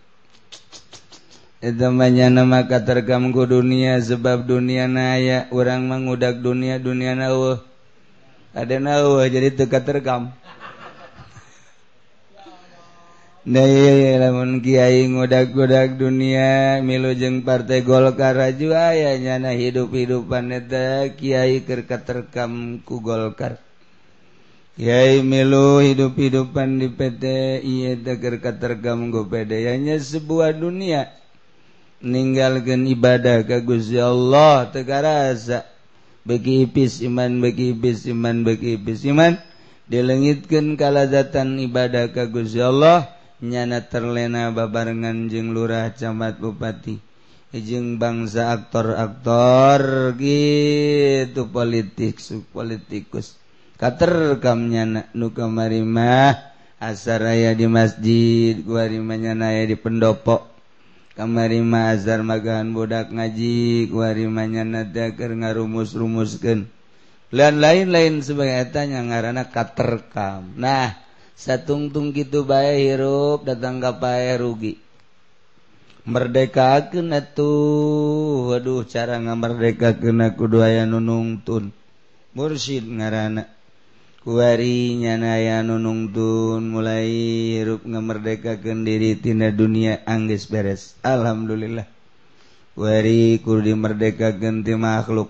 Itu 1.60 1.90
banyak 1.92 2.30
nama 2.30 2.64
keterkam 2.70 3.34
ku 3.34 3.44
dunia 3.50 3.98
sebab 3.98 4.46
dunia 4.46 4.86
naya. 4.86 5.50
Orang 5.50 5.90
mengudak 5.90 6.40
dunia 6.40 6.78
dunia 6.78 7.18
nawa. 7.18 7.75
ada 8.56 8.80
nawa 8.80 9.28
jadi 9.28 9.52
teka 9.52 9.84
terkam 9.84 10.32
lamun 13.46 14.58
Kyai 14.64 15.06
ngodak-godak 15.06 16.02
dunia 16.02 16.82
milu 16.82 17.14
jeung 17.14 17.46
partai 17.46 17.86
Golkarju 17.86 18.74
ayahnya 18.74 19.38
nah 19.38 19.54
hidup-hidupan 19.54 20.50
neta 20.50 21.14
Kyai 21.14 21.62
kerka 21.62 22.02
terkam 22.02 22.82
ku 22.82 23.06
Golkar. 23.06 23.62
Kyai 24.76 25.22
milu 25.22 25.78
hidup-hidupan 25.78 26.82
di 26.82 26.90
PT 26.90 27.24
Ieta 27.62 28.18
kerka 28.18 28.58
terkam 28.58 29.14
go 29.14 29.30
pedenya 29.30 29.94
sebuah 29.94 30.58
dunia 30.58 31.14
meninggalkan 32.02 32.84
ibadah 32.90 33.46
ke 33.46 33.62
Guzi 33.62 34.02
Allah 34.02 34.68
Tegara 34.74 35.32
asa 35.32 35.75
bagi 36.26 36.66
ipis 36.66 37.06
iman 37.06 37.38
bagi 37.40 37.78
ipis 37.78 38.10
iman 38.10 38.42
bagi 38.42 38.76
ipis 38.82 39.06
iman. 39.06 39.38
Dilengitkan 39.86 40.74
kalazatan 40.76 41.62
ibadah 41.62 42.10
ka 42.10 42.26
Gusti 42.26 42.60
Allah. 42.60 43.14
Nyana 43.46 43.86
terlena 43.86 44.50
babarengan 44.50 45.30
jeung 45.30 45.54
lurah 45.54 45.94
camat 45.94 46.42
bupati. 46.42 46.98
Jeung 47.56 48.02
bangsa 48.02 48.52
aktor-aktor 48.52 50.12
gitu 50.20 51.48
politik 51.48 52.20
politikus 52.52 53.40
katerkam 53.80 54.68
nyana 54.68 55.08
nu 55.14 55.32
kamari 55.32 55.86
mah. 55.86 56.52
Asaraya 56.76 57.56
di 57.56 57.72
masjid 57.72 58.60
guari 58.60 59.00
mah 59.00 59.16
nyana 59.16 59.56
di 59.64 59.80
pendopo 59.80 60.55
kamari 61.16 61.64
Mazhar 61.64 62.22
magahan 62.22 62.76
budak 62.76 63.10
ngaji 63.10 63.88
warimanya 63.96 64.68
nadaker 64.68 65.32
ngarumus 65.32 65.96
rumuskan 65.96 66.68
dan 67.32 67.64
lain-lain 67.64 68.20
sebagai 68.20 68.72
tanya 68.76 69.00
ngarana 69.04 69.48
katerkam. 69.48 70.52
Nah 70.60 70.96
satungtung 71.36 72.12
gitu 72.12 72.44
baik 72.44 72.80
hirup 72.80 73.40
datang 73.48 73.80
kapae 73.80 74.36
rugi. 74.40 74.76
Merdeka 76.06 76.86
kena 76.94 77.24
tuh 77.24 78.54
waduh 78.54 78.86
cara 78.86 79.18
ngamerdeka 79.18 79.98
kena 79.98 80.38
kudu 80.38 80.62
aya 80.62 80.86
nunungtun 80.86 81.74
mursyid 82.38 82.86
ngarana 82.86 83.55
Wari 84.26 84.98
nyanaya 84.98 85.62
nunungtun 85.62 86.74
mulai 86.74 87.06
hirup 87.62 87.86
ngemerdekakan 87.86 88.82
diri 88.82 89.14
tina 89.22 89.54
dunia 89.54 90.02
angges 90.02 90.50
beres. 90.50 90.98
Alhamdulillah. 91.06 91.86
Wari 92.74 93.38
kurdi 93.46 93.78
merdeka 93.78 94.34
genti 94.34 94.74
makhluk. 94.74 95.30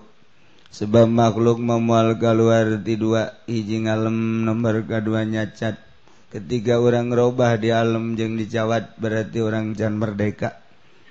Sebab 0.72 1.12
makhluk 1.12 1.60
memual 1.60 2.16
keluar 2.16 2.80
di 2.80 2.96
dua 2.96 3.36
hiji 3.44 3.84
alam 3.84 4.48
nomor 4.48 4.80
kedua 4.88 5.28
nyacat. 5.28 5.76
Ketika 6.32 6.80
orang 6.80 7.12
robah 7.12 7.60
di 7.60 7.76
alam 7.76 8.16
jeng 8.16 8.40
dicawat 8.40 8.96
berarti 8.96 9.44
orang 9.44 9.76
can 9.76 10.00
merdeka. 10.00 10.56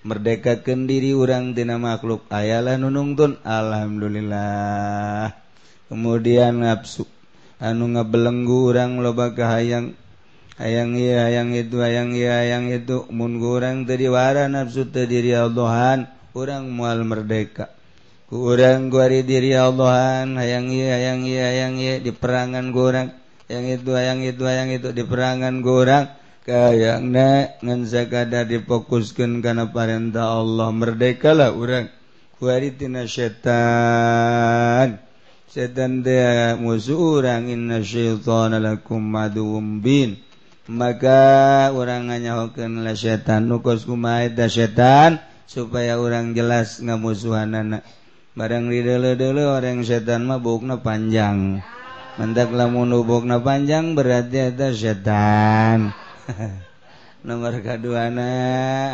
Merdeka 0.02 0.66
kendiri 0.66 1.14
orang 1.14 1.54
tina 1.54 1.78
makhluk 1.78 2.26
ayalah 2.34 2.82
nunungtun. 2.82 3.38
Alhamdulillah. 3.46 5.38
Kemudian 5.86 6.66
nafsu. 6.66 7.15
anu 7.60 7.96
ngabelenggu 7.96 8.72
urang 8.72 9.00
loba 9.00 9.32
kahayang 9.32 9.96
hayang 10.56 10.96
iya 10.96 11.28
hayang 11.28 11.52
itu 11.52 11.84
hayang 11.84 12.16
iya 12.16 12.44
hayang 12.44 12.72
itu 12.72 13.08
mun 13.12 13.40
urang 13.40 13.84
tadi 13.84 14.08
wara 14.08 14.48
nafsu 14.48 14.88
terdiri 14.88 15.36
Allahan 15.36 16.08
orang 16.36 16.68
mual 16.68 17.04
merdeka. 17.08 17.72
Ku 18.28 18.52
urang 18.52 18.92
guari 18.92 19.24
diri 19.24 19.56
Allahan 19.56 20.36
hayang 20.36 20.68
iya 20.74 21.00
hayang 21.00 21.22
iya 21.24 21.44
hayang 21.54 21.76
iya 21.80 21.96
di 22.04 22.12
perangan 22.12 22.74
urang. 22.76 23.14
Yang 23.46 23.66
itu 23.82 23.90
hayang 23.94 24.20
itu 24.26 24.44
hayang 24.44 24.70
itu 24.74 24.90
di 24.92 25.04
perangan 25.06 25.62
urang. 25.64 26.10
Kayang 26.46 27.10
na 27.10 27.58
ngan 27.62 27.90
sakada 27.90 28.46
difokuskeun 28.46 29.42
kana 29.42 29.70
perintah 29.74 30.42
Allah 30.42 30.70
merdekalah 30.70 31.54
urang. 31.54 31.90
Kuari 32.38 32.74
tina 32.74 33.06
setan. 33.08 35.05
setan 35.50 36.06
teh 36.06 36.56
musuh 36.58 37.22
orang 37.22 37.50
inna 37.50 37.82
syaitana 37.82 38.58
lakum 38.62 39.02
maduwwum 39.02 39.82
bin 39.82 40.26
maka 40.66 41.70
orang 41.78 42.10
nganyahokeun 42.10 42.82
la 42.82 42.98
setan 42.98 43.46
nukos 43.46 43.86
kumaha 43.86 44.26
eta 44.26 44.50
setan? 44.50 45.22
Supaya 45.46 46.02
orang 46.02 46.34
jelas 46.34 46.82
ngamusuhanana. 46.82 47.86
Barang 48.34 48.74
didele-dele 48.74 49.46
orang 49.46 49.86
setan 49.86 50.26
mah 50.26 50.42
bukna 50.42 50.82
panjang. 50.82 51.62
Mentak 52.18 52.50
lamun 52.50 52.90
bukna 53.06 53.38
panjang 53.46 53.94
berarti 53.94 54.42
eta 54.42 54.74
setan. 54.74 55.94
Nomor 57.30 57.62
kaduana 57.62 58.34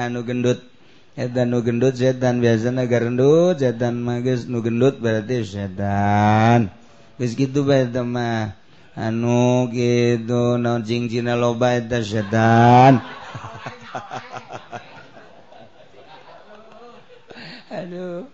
anu 0.04 0.28
gendut. 0.28 0.71
Edan 1.12 1.52
nu 1.52 1.60
gendut 1.60 2.00
setan 2.00 2.40
biasa 2.40 2.72
negara 2.72 3.12
gendut 3.12 3.60
setan 3.60 4.00
magis 4.00 4.48
nu 4.48 4.64
gendut 4.64 4.96
berarti 5.04 5.44
setan. 5.44 6.72
Geus 7.20 7.36
kitu 7.36 7.68
bae 7.68 7.84
mah. 7.92 8.56
Anu 8.96 9.72
gitu 9.72 10.56
naon 10.60 10.88
cingcina 10.88 11.36
loba 11.36 11.76
eta 11.76 12.00
setan. 12.00 13.04
Aduh. 17.80 18.28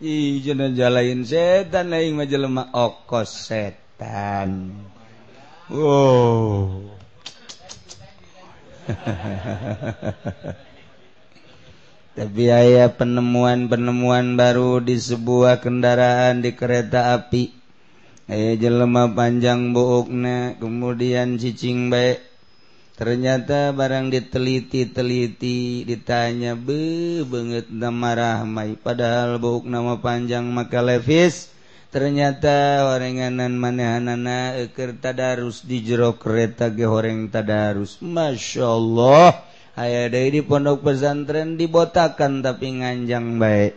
Ih, 0.00 0.44
jangan 0.44 0.76
jalain 0.76 1.24
setan 1.24 1.88
lain 1.92 2.16
mah 2.16 2.28
jelema 2.28 2.68
okos 2.72 3.48
setan. 3.48 4.76
Wow. 5.72 6.84
Tapi 12.18 12.50
ayah 12.50 12.90
penemuan-penemuan 12.98 14.34
baru 14.34 14.82
di 14.82 14.98
sebuah 14.98 15.62
kendaraan 15.62 16.42
di 16.42 16.50
kereta 16.50 17.14
api. 17.14 17.54
Ayah 18.26 18.58
jelema 18.58 19.06
panjang 19.06 19.70
bookna, 19.70 20.58
kemudian 20.58 21.38
cicing 21.38 21.86
baik 21.86 22.26
ternyata 22.98 23.70
barang 23.70 24.10
diteliti-teliti 24.10 25.86
ditanya 25.86 26.58
be 26.58 27.22
banget 27.22 27.70
nama 27.70 28.10
rahmai. 28.18 28.74
Padahal 28.74 29.38
buk 29.38 29.70
nama 29.70 30.02
panjang 30.02 30.42
maka 30.50 30.82
levis. 30.82 31.54
Ternyata 31.88 32.84
orenganan 32.90 33.54
manehanana 33.54 34.58
eker 34.58 34.98
tadarus 34.98 35.62
di 35.62 35.86
jero 35.86 36.18
kereta 36.18 36.68
ge 36.74 36.84
horeng 36.84 37.30
tadarus. 37.30 38.02
Masya 38.02 38.66
Allah 38.66 39.40
ayah 39.78 40.10
dari 40.10 40.34
di 40.34 40.42
pondok 40.42 40.82
pesantren 40.82 41.54
dibotakan 41.54 42.42
tapi 42.42 42.82
nganjang 42.82 43.38
baik. 43.38 43.74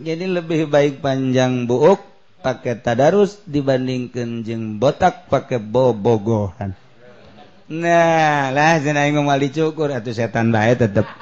Jadi 0.00 0.24
lebih 0.26 0.66
baik 0.66 1.04
panjang 1.04 1.68
buuk 1.68 2.00
pakai 2.40 2.80
tadarus 2.80 3.38
dibandingkan 3.44 4.42
jeng 4.42 4.80
botak 4.80 5.28
pakai 5.28 5.60
bobogohan. 5.60 6.72
Nah 7.64 8.52
lah 8.52 8.80
ngomong 8.80 9.24
mal 9.24 9.40
dicukur 9.40 9.88
atau 9.92 10.12
setan 10.12 10.52
baik 10.52 10.80
tetep. 10.80 11.06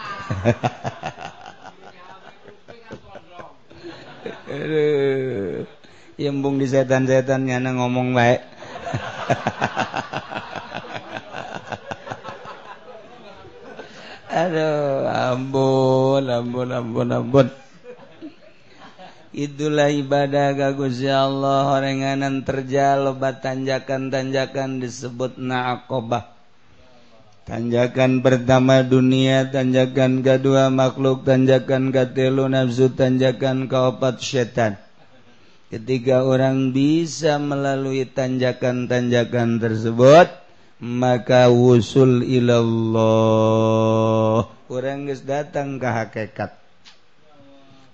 Yembung 6.20 6.60
di 6.60 6.68
setan-setan 6.68 7.48
nyana 7.48 7.72
ngomong 7.72 8.12
baik 8.12 8.44
Aduh 14.32 15.04
ampun 15.12 16.24
ampun 16.24 16.68
ampun 16.72 17.08
ampun. 17.12 17.46
Itulah 19.32 19.92
ibadah 19.92 20.56
gagus 20.56 21.04
ya 21.04 21.28
Allah. 21.28 21.76
Orenganan 21.76 22.40
terjal 22.40 23.12
lobat 23.12 23.44
tanjakan-tanjakan 23.44 24.80
disebut 24.80 25.36
na'aqobah 25.36 26.32
Tanjakan 27.42 28.22
pertama 28.22 28.86
dunia, 28.86 29.50
tanjakan 29.50 30.22
kedua 30.22 30.70
makhluk, 30.70 31.26
tanjakan 31.26 31.90
ketelu 31.90 32.46
nafsu, 32.46 32.94
tanjakan 32.94 33.66
keempat 33.66 34.22
setan. 34.22 34.78
Ketika 35.66 36.22
orang 36.22 36.70
bisa 36.70 37.42
melalui 37.42 38.06
tanjakan-tanjakan 38.06 39.58
tersebut, 39.58 40.30
maka 40.82 41.46
wusul 41.46 42.26
ilallah. 42.26 42.90
Orang 44.66 45.06
geus 45.06 45.22
datang 45.22 45.78
ke 45.78 45.86
hakikat 45.86 46.58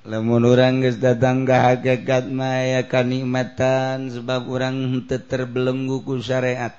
lamun 0.08 0.48
orang 0.48 0.80
geus 0.80 0.96
datang 0.96 1.44
ke 1.44 1.52
hakikat 1.52 2.32
maya 2.32 2.80
kanikmatan 2.88 4.08
sebab 4.08 4.48
orang 4.48 5.04
teu 5.04 5.20
terbelenggu 5.20 6.00
ku 6.00 6.16
syariat. 6.16 6.72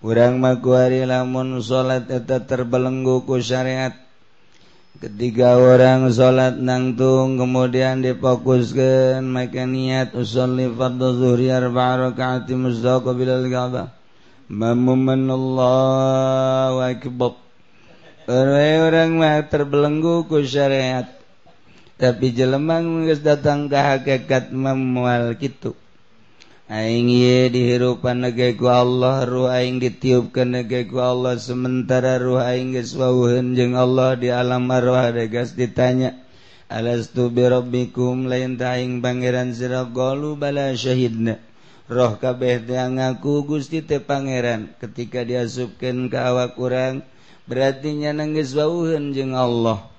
Urang 0.00 0.38
mah 0.38 0.62
kuari 0.62 1.02
lamun 1.02 1.58
salat 1.58 2.06
eta 2.06 2.46
terbelenggu 2.46 3.26
ku 3.26 3.42
syariat. 3.42 3.98
Ketiga 5.02 5.58
orang 5.58 6.06
salat 6.14 6.54
nangtung 6.54 7.34
kemudian 7.34 7.98
difokuskan 7.98 9.26
maka 9.26 9.66
niat 9.66 10.14
usolli 10.14 10.70
fardhu 10.70 11.18
zuhri 11.18 11.50
arba'a 11.50 12.14
raka'ati 12.14 12.54
muzdaqabilal 12.54 13.50
ka'bah 13.50 13.99
Mamuman 14.50 15.30
Allahu 15.30 16.82
Akbar. 16.82 17.38
Orang-orang 18.26 19.10
mah 19.14 19.46
terbelenggu 19.46 20.26
ku 20.26 20.42
syariat. 20.42 21.06
Tapi 21.94 22.34
jelemang 22.34 23.06
geus 23.06 23.22
datang 23.22 23.70
ka 23.70 23.94
hakikat 23.94 24.50
memual 24.50 25.38
kitu. 25.38 25.78
Aing 26.66 27.14
ye 27.14 27.46
dihirupan 27.46 28.26
nege 28.26 28.58
ku 28.58 28.66
Allah 28.66 29.22
ruh 29.22 29.54
aing 29.54 29.78
ditiupkeun 29.78 30.58
nege 30.58 30.90
ku 30.90 30.98
Allah 30.98 31.38
sementara 31.38 32.18
ruh 32.18 32.42
aing 32.42 32.74
geus 32.74 32.98
wawuheun 32.98 33.54
jeung 33.54 33.78
Allah 33.78 34.18
di 34.18 34.34
alam 34.34 34.66
arwah 34.66 35.14
degas 35.14 35.54
ditanya. 35.54 36.18
Alastu 36.66 37.30
bi 37.30 37.46
rabbikum 37.46 38.26
lain 38.26 38.58
taing 38.58 38.98
pangeran 38.98 39.54
sira 39.54 39.86
qalu 39.86 40.34
bala 40.34 40.74
syahidna. 40.74 41.49
roh 41.90 42.14
kabeh 42.22 42.62
ngaku 42.70 43.42
Gusti 43.50 43.82
te 43.82 43.98
Pangeran. 43.98 44.78
Ketika 44.78 45.26
diasubkan 45.26 46.06
ke 46.06 46.14
awak 46.22 46.54
kurang 46.54 47.02
berartinya 47.50 48.14
nangis 48.14 48.54
wauhan 48.54 49.10
jeng 49.10 49.34
Allah. 49.34 49.90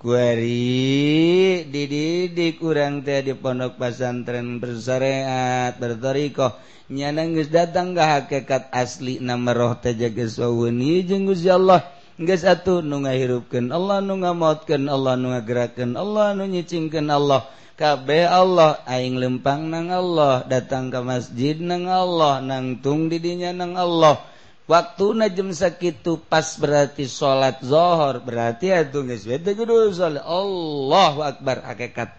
Kuari 0.00 1.60
dididik 1.68 2.62
kurang 2.62 3.04
teh 3.04 3.20
di 3.20 3.34
pondok 3.34 3.76
pesantren 3.76 4.62
bersyariat 4.62 5.74
bertorikoh. 5.76 6.54
Nyana 6.90 7.26
nangis 7.26 7.50
datang 7.50 7.92
ke 7.92 8.02
hakikat 8.02 8.70
asli 8.70 9.18
nama 9.18 9.50
roh 9.50 9.74
teh 9.74 9.92
geus 9.92 10.38
wauhun 10.38 10.78
jeung 11.02 11.26
Gusti 11.26 11.50
Allah. 11.50 11.82
Geus 12.14 12.46
atuh 12.46 12.78
nu 12.78 13.02
ngahirupkeun 13.02 13.74
Allah 13.74 13.98
nu 13.98 14.22
ngamootkeun 14.22 14.86
Allah 14.86 15.18
nu 15.18 15.34
ngagerakeun 15.34 15.98
Allah 15.98 16.32
nu 16.38 16.46
nyicingkeun 16.46 17.10
Allah. 17.10 17.44
Kabe 17.80 18.28
Allah 18.28 18.84
aing 18.84 19.16
lempang 19.16 19.72
nang 19.72 19.88
Allah 19.88 20.44
datang 20.44 20.92
ke 20.92 21.00
masjid 21.00 21.56
nang 21.56 21.88
Allah 21.88 22.44
nangtung 22.44 23.08
didinya 23.08 23.56
nang 23.56 23.72
Allah. 23.72 24.20
Waktu 24.68 25.16
najem 25.16 25.48
sakit 25.48 26.04
pas 26.28 26.60
berarti 26.60 27.08
salat 27.08 27.64
zohor 27.64 28.20
berarti 28.20 28.68
atuh 28.68 29.00
geus 29.08 29.24
Allah 29.96 31.14
akbar 31.24 31.64
hakikat 31.72 32.12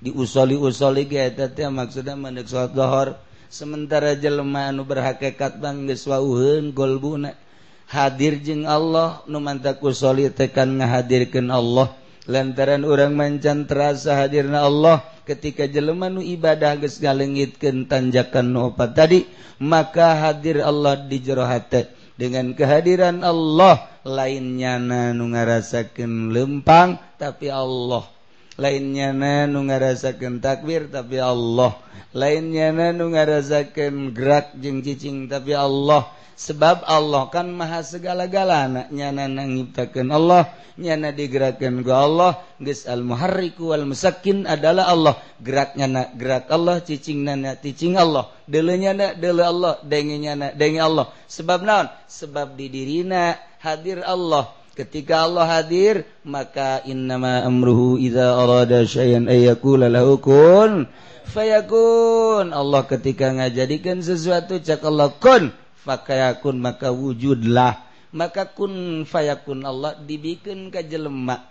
diusoli-usoli 0.00 1.04
ge 1.04 1.28
eta 1.28 1.52
teh 1.52 1.68
maksudna 1.68 2.16
mandek 2.16 2.48
salat 2.48 2.72
zohor. 2.72 3.08
Sementara 3.52 4.16
jelema 4.16 4.72
anu 4.72 4.88
berhakikat 4.88 5.60
bang 5.60 5.84
geus 5.84 6.08
wauheun 6.08 6.72
golbuna 6.72 7.36
hadir 7.84 8.40
jeung 8.40 8.64
Allah 8.64 9.20
nu 9.28 9.44
mantak 9.44 9.76
usoli 9.84 10.32
tekan 10.32 10.80
ngahadirkeun 10.80 11.52
Allah. 11.52 11.92
lantaran 12.26 12.82
orang 12.82 13.14
mancan 13.14 13.66
terasa 13.66 14.18
hadirna 14.18 14.66
Allah 14.66 15.02
ketika 15.26 15.66
jelemanu 15.66 16.22
ibadah 16.22 16.78
geus 16.78 16.98
ngalengitkeun 17.02 17.90
tanjakan 17.90 18.54
opat 18.54 18.90
tadi 18.94 19.20
maka 19.62 20.14
hadir 20.28 20.60
Allah 20.62 21.00
di 21.06 21.18
jero 21.22 21.46
hate. 21.46 21.90
Dengan 22.16 22.56
kehadiran 22.56 23.20
Allah 23.20 23.92
lainnya 24.00 24.80
nu 24.80 25.28
ngarasakeun 25.28 26.32
lempang 26.32 26.96
tapi 27.20 27.52
Allah 27.52 28.15
lainnya 28.56 29.12
na 29.12 29.44
nu 29.44 29.64
ngarasakan 29.68 30.40
takbir 30.40 30.88
tapi 30.88 31.20
Allah. 31.20 31.76
Lainnya 32.16 32.72
na 32.72 32.92
nu 32.96 33.12
ngarasakan 33.12 34.16
gerak 34.16 34.56
jeng 34.56 34.80
cicing 34.80 35.28
tapi 35.28 35.52
Allah. 35.52 36.08
Sebab 36.36 36.84
Allah 36.84 37.32
kan 37.32 37.48
maha 37.48 37.80
segala-gala. 37.80 38.68
Anaknya 38.68 39.08
ngiptakan 39.24 40.12
Allah 40.12 40.52
nyana 40.76 41.12
digerakkan 41.12 41.80
gua 41.80 42.04
Allah. 42.04 42.32
Geus 42.60 42.84
al 42.84 43.00
muharriku 43.00 43.72
wal 43.72 43.88
musakin 43.88 44.44
adalah 44.44 44.92
Allah. 44.92 45.14
Geraknya 45.40 45.86
nak 45.88 46.08
gerak 46.20 46.52
Allah 46.52 46.84
cicing 46.84 47.24
nana 47.24 47.56
cicing 47.56 47.96
Allah. 47.96 48.28
Delenya 48.44 48.92
nak 48.92 49.12
dele 49.16 49.44
Allah 49.44 49.80
dengenya 49.80 50.36
nak 50.36 50.52
denge 50.60 50.80
Allah. 50.80 51.08
Sebab 51.24 51.64
naon? 51.64 51.88
Sebab 52.04 52.52
di 52.52 52.68
dirina 52.68 53.32
hadir 53.64 54.04
Allah 54.04 54.52
ketika 54.76 55.24
Allah 55.24 55.48
hadir 55.48 56.04
maka 56.22 56.84
innama 56.84 57.40
amruhu 57.48 57.96
idza 57.96 58.36
arada 58.36 58.84
syai'an 58.84 59.24
ayyakula 59.26 59.88
lahu 59.88 60.20
kun 60.20 60.84
fayakun. 61.26 62.52
Allah 62.52 62.82
ketika 62.84 63.32
ngajadikan 63.32 64.04
sesuatu 64.04 64.60
cak 64.60 64.84
Allah 64.84 65.10
kun 65.16 65.50
fakayakun 65.82 66.60
maka 66.60 66.92
wujudlah. 66.92 67.82
Maka 68.12 68.48
kun 68.48 69.04
fayakun 69.08 69.64
Allah 69.64 69.96
dibikin 69.98 70.68
ka 70.72 70.84
jelema. 70.84 71.48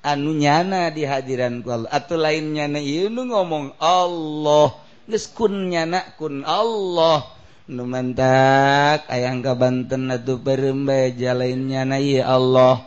Anu 0.00 0.32
nyana 0.32 0.88
di 0.88 1.04
hadiran 1.04 1.60
ku 1.60 1.70
Allah. 1.70 1.90
Atau 1.92 2.16
lain 2.16 2.56
nyana 2.56 2.80
ieu 2.80 3.12
nu 3.12 3.28
ngomong 3.28 3.76
Allah. 3.76 4.78
Geus 5.10 5.28
kun 5.28 5.68
nyana 5.68 6.16
kun 6.16 6.46
Allah. 6.46 7.39
numantak 7.70 9.06
ayaang 9.06 9.46
ka 9.46 9.54
Banten 9.54 10.10
atau 10.10 10.42
berembaija 10.42 11.38
na 11.38 11.86
nai 11.86 12.18
Allah. 12.18 12.82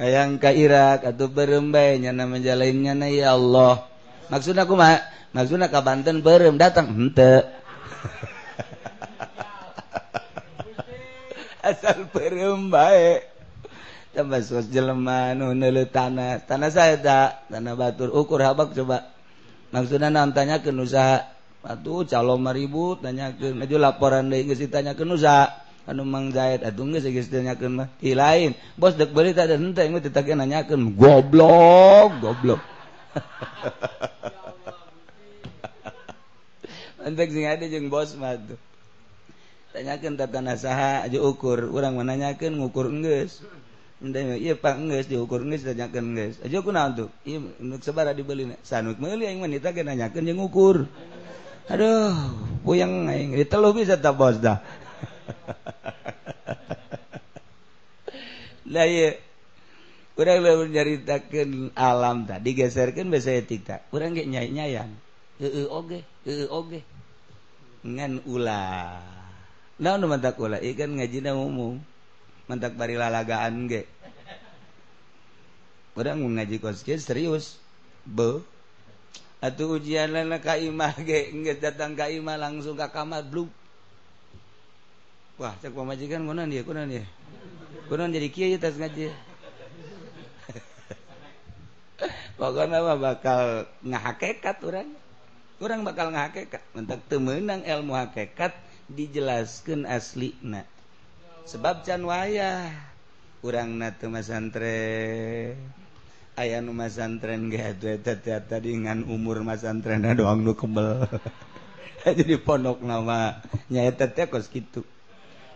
Ayaang 0.00 0.40
ka 0.40 0.48
Irak 0.56 1.04
atau 1.04 1.28
berembainya 1.28 2.16
na 2.16 2.24
lainnya 2.24 2.96
nai 2.96 3.20
Allah. 3.20 3.84
Maksud 4.32 4.56
aku 4.56 4.72
maksudna 4.72 5.68
maksud 5.68 5.76
ka 5.76 5.84
Banten 5.84 6.24
berem 6.24 6.56
datang 6.56 6.88
henteu 6.88 7.44
asal 11.68 12.10
berembai 12.10 13.22
tambah 14.16 14.40
sos 14.44 14.68
jelema 14.72 15.36
nu 15.36 15.52
tanah. 15.88 16.44
Tanah 16.48 16.70
saya 16.72 16.96
tak 17.00 17.48
tanah 17.52 17.74
batur. 17.76 18.08
Ukur 18.12 18.40
habak 18.40 18.72
coba. 18.76 19.12
Maksudnya 19.72 20.12
nantanya 20.12 20.60
ke 20.60 20.68
usaha 20.68 21.32
patuh 21.62 22.02
calo 22.04 22.36
maribut 22.42 22.98
tanyakan 22.98 23.62
maju 23.62 23.76
laporan 23.78 24.26
deui 24.26 24.50
geus 24.50 24.58
ditanyakeun 24.58 25.14
nusa 25.14 25.62
anu 25.86 26.02
Mang 26.02 26.34
Zaid? 26.34 26.66
Atuh 26.66 26.82
geus 26.90 27.06
geus 27.06 27.30
ditanyakeun 27.30 27.72
mah. 27.72 27.88
Lain. 28.02 28.58
Bos 28.74 28.98
dek 28.98 29.14
beli 29.14 29.30
tak 29.32 29.46
ada 29.48 29.56
henteu 29.56 29.86
engko 29.86 30.00
ditake 30.02 30.34
nanyakeun. 30.34 30.98
Goblok 30.98 32.18
goblok. 32.18 32.60
Entek 37.06 37.34
sing 37.34 37.46
ada 37.46 37.66
jeung 37.66 37.90
bos 37.90 38.14
mah 38.18 38.36
tuh. 38.36 38.58
Tanyakeun 39.72 40.16
tata 40.18 40.56
saha 40.58 41.02
aja 41.06 41.18
ukur. 41.22 41.70
Urang 41.70 41.94
mah 41.94 42.04
nanyakeun 42.10 42.58
ngukur 42.58 42.90
geus 43.00 43.42
Ndanya, 44.02 44.34
iya 44.34 44.58
pak 44.58 44.82
nges 44.82 45.06
diukur 45.06 45.46
nges 45.46 45.62
tanyakan 45.62 46.18
nges 46.18 46.42
aja 46.42 46.58
aku 46.58 46.74
tuh. 46.74 47.06
iya 47.22 47.38
nuk 47.62 47.86
sebara 47.86 48.10
dibeli 48.10 48.50
sanut 48.66 48.98
meli 48.98 49.30
yang 49.30 49.38
wanita 49.38 49.70
ge 49.70 49.86
nanyakan 49.86 50.26
yang 50.26 50.42
ukur 50.42 50.90
aduh 51.70 52.14
puyeng 52.62 53.10
aing. 53.10 53.34
Diteluh 53.36 53.74
bisa 53.74 53.98
ta 53.98 54.14
bos 54.14 54.38
dah. 54.38 54.62
Lah 58.72 58.88
ye 58.88 59.20
urang 60.16 60.40
lamun 60.40 60.72
nyaritakeun 60.72 61.76
alam 61.76 62.24
tadi 62.24 62.56
geserkeun 62.56 63.12
basa 63.12 63.36
etik 63.36 63.68
tak 63.68 63.84
urang 63.92 64.16
ge 64.16 64.24
nyai-nyayan 64.24 64.96
heeh 65.42 65.66
oge. 65.68 66.00
Heeh 66.24 66.48
oge. 66.48 66.80
Ngan 67.82 68.22
ulah 68.30 69.02
naon 69.82 70.06
mantak 70.06 70.38
ulah 70.38 70.62
ieu 70.62 70.78
kan 70.78 70.94
ngajina 70.94 71.34
umum. 71.34 71.82
Mantak 72.46 72.78
bari 72.78 72.94
lalagaan 72.94 73.66
ge. 73.66 73.90
Urang 75.98 76.22
ngaji 76.22 76.62
kos 76.62 76.86
serius. 76.86 77.58
Be. 78.06 78.46
Atuh 79.42 79.74
ujian 79.74 80.14
lain 80.14 80.30
kaimah 80.38 80.94
ge 81.02 81.34
nggak 81.34 81.58
datang 81.58 81.98
kaimah 81.98 82.38
langsung 82.38 82.78
ke 82.78 82.86
kamar 82.86 83.26
bluk. 83.26 83.50
Wah, 85.34 85.58
cek 85.58 85.74
pamajikan 85.74 86.22
kunan 86.22 86.46
dia, 86.46 86.62
kunan 86.62 86.86
dia. 86.86 87.02
Kunan 87.90 88.14
jadi 88.14 88.30
kiai 88.30 88.54
tas 88.62 88.78
ngaji. 88.78 89.10
Pokoknya 92.38 92.86
mah 92.86 92.94
bakal 92.94 93.66
ngahakekat 93.82 94.62
orang. 94.62 94.94
Orang 95.58 95.82
bakal 95.82 96.14
ngahakekat. 96.14 96.62
Mentak 96.78 97.02
temenang 97.10 97.66
ilmu 97.66 97.98
hakekat 97.98 98.54
dijelaskan 98.86 99.90
asli 99.90 100.38
na. 100.38 100.62
Sebab 101.50 101.82
can 101.82 102.06
wayah. 102.06 102.70
Urang 103.42 103.74
na 103.74 103.90
temasantren. 103.90 105.81
aya 106.36 106.64
nu 106.64 106.72
masantren 106.72 107.52
tadingan 108.48 109.04
umur 109.04 109.44
masantren 109.44 110.00
doang 110.16 110.40
nu 110.40 110.56
kebel. 110.56 111.04
Jadi 112.02 112.34
pondok 112.42 112.82
nama 112.82 113.38
eta 113.70 114.10
teh 114.10 114.26
kos 114.26 114.50
gitu 114.50 114.82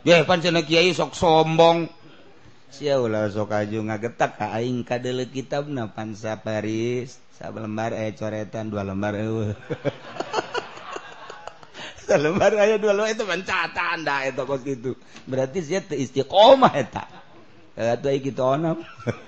ya 0.06 0.22
pan 0.22 0.38
kiai 0.40 0.94
sok 0.94 1.16
sombong. 1.16 1.90
Sia 2.70 3.00
ulah 3.00 3.30
sok 3.32 3.50
aju 3.56 3.78
ngagetak 3.88 4.38
ka 4.38 4.46
aing 4.54 4.84
ka 4.84 5.00
kitab 5.32 5.66
na 5.66 5.90
pan 5.90 6.14
safari 6.14 7.08
sabelembar 7.34 7.96
eh 7.96 8.14
coretan 8.14 8.70
dua 8.70 8.86
lembar 8.86 9.18
eueuh. 9.18 9.56
Salembar 12.06 12.54
aya 12.54 12.78
dua 12.78 12.94
lembar 12.94 13.10
itu 13.10 13.26
pencatan 13.26 14.06
dah 14.06 14.22
eta 14.30 14.46
kos 14.46 14.62
gitu 14.62 14.94
berarti 15.26 15.58
sia 15.66 15.82
teu 15.82 15.98
istiqomah 15.98 16.74
eta. 16.78 17.02
Atuh 17.74 18.14
kitu 18.22 18.40
onam. 18.46 18.78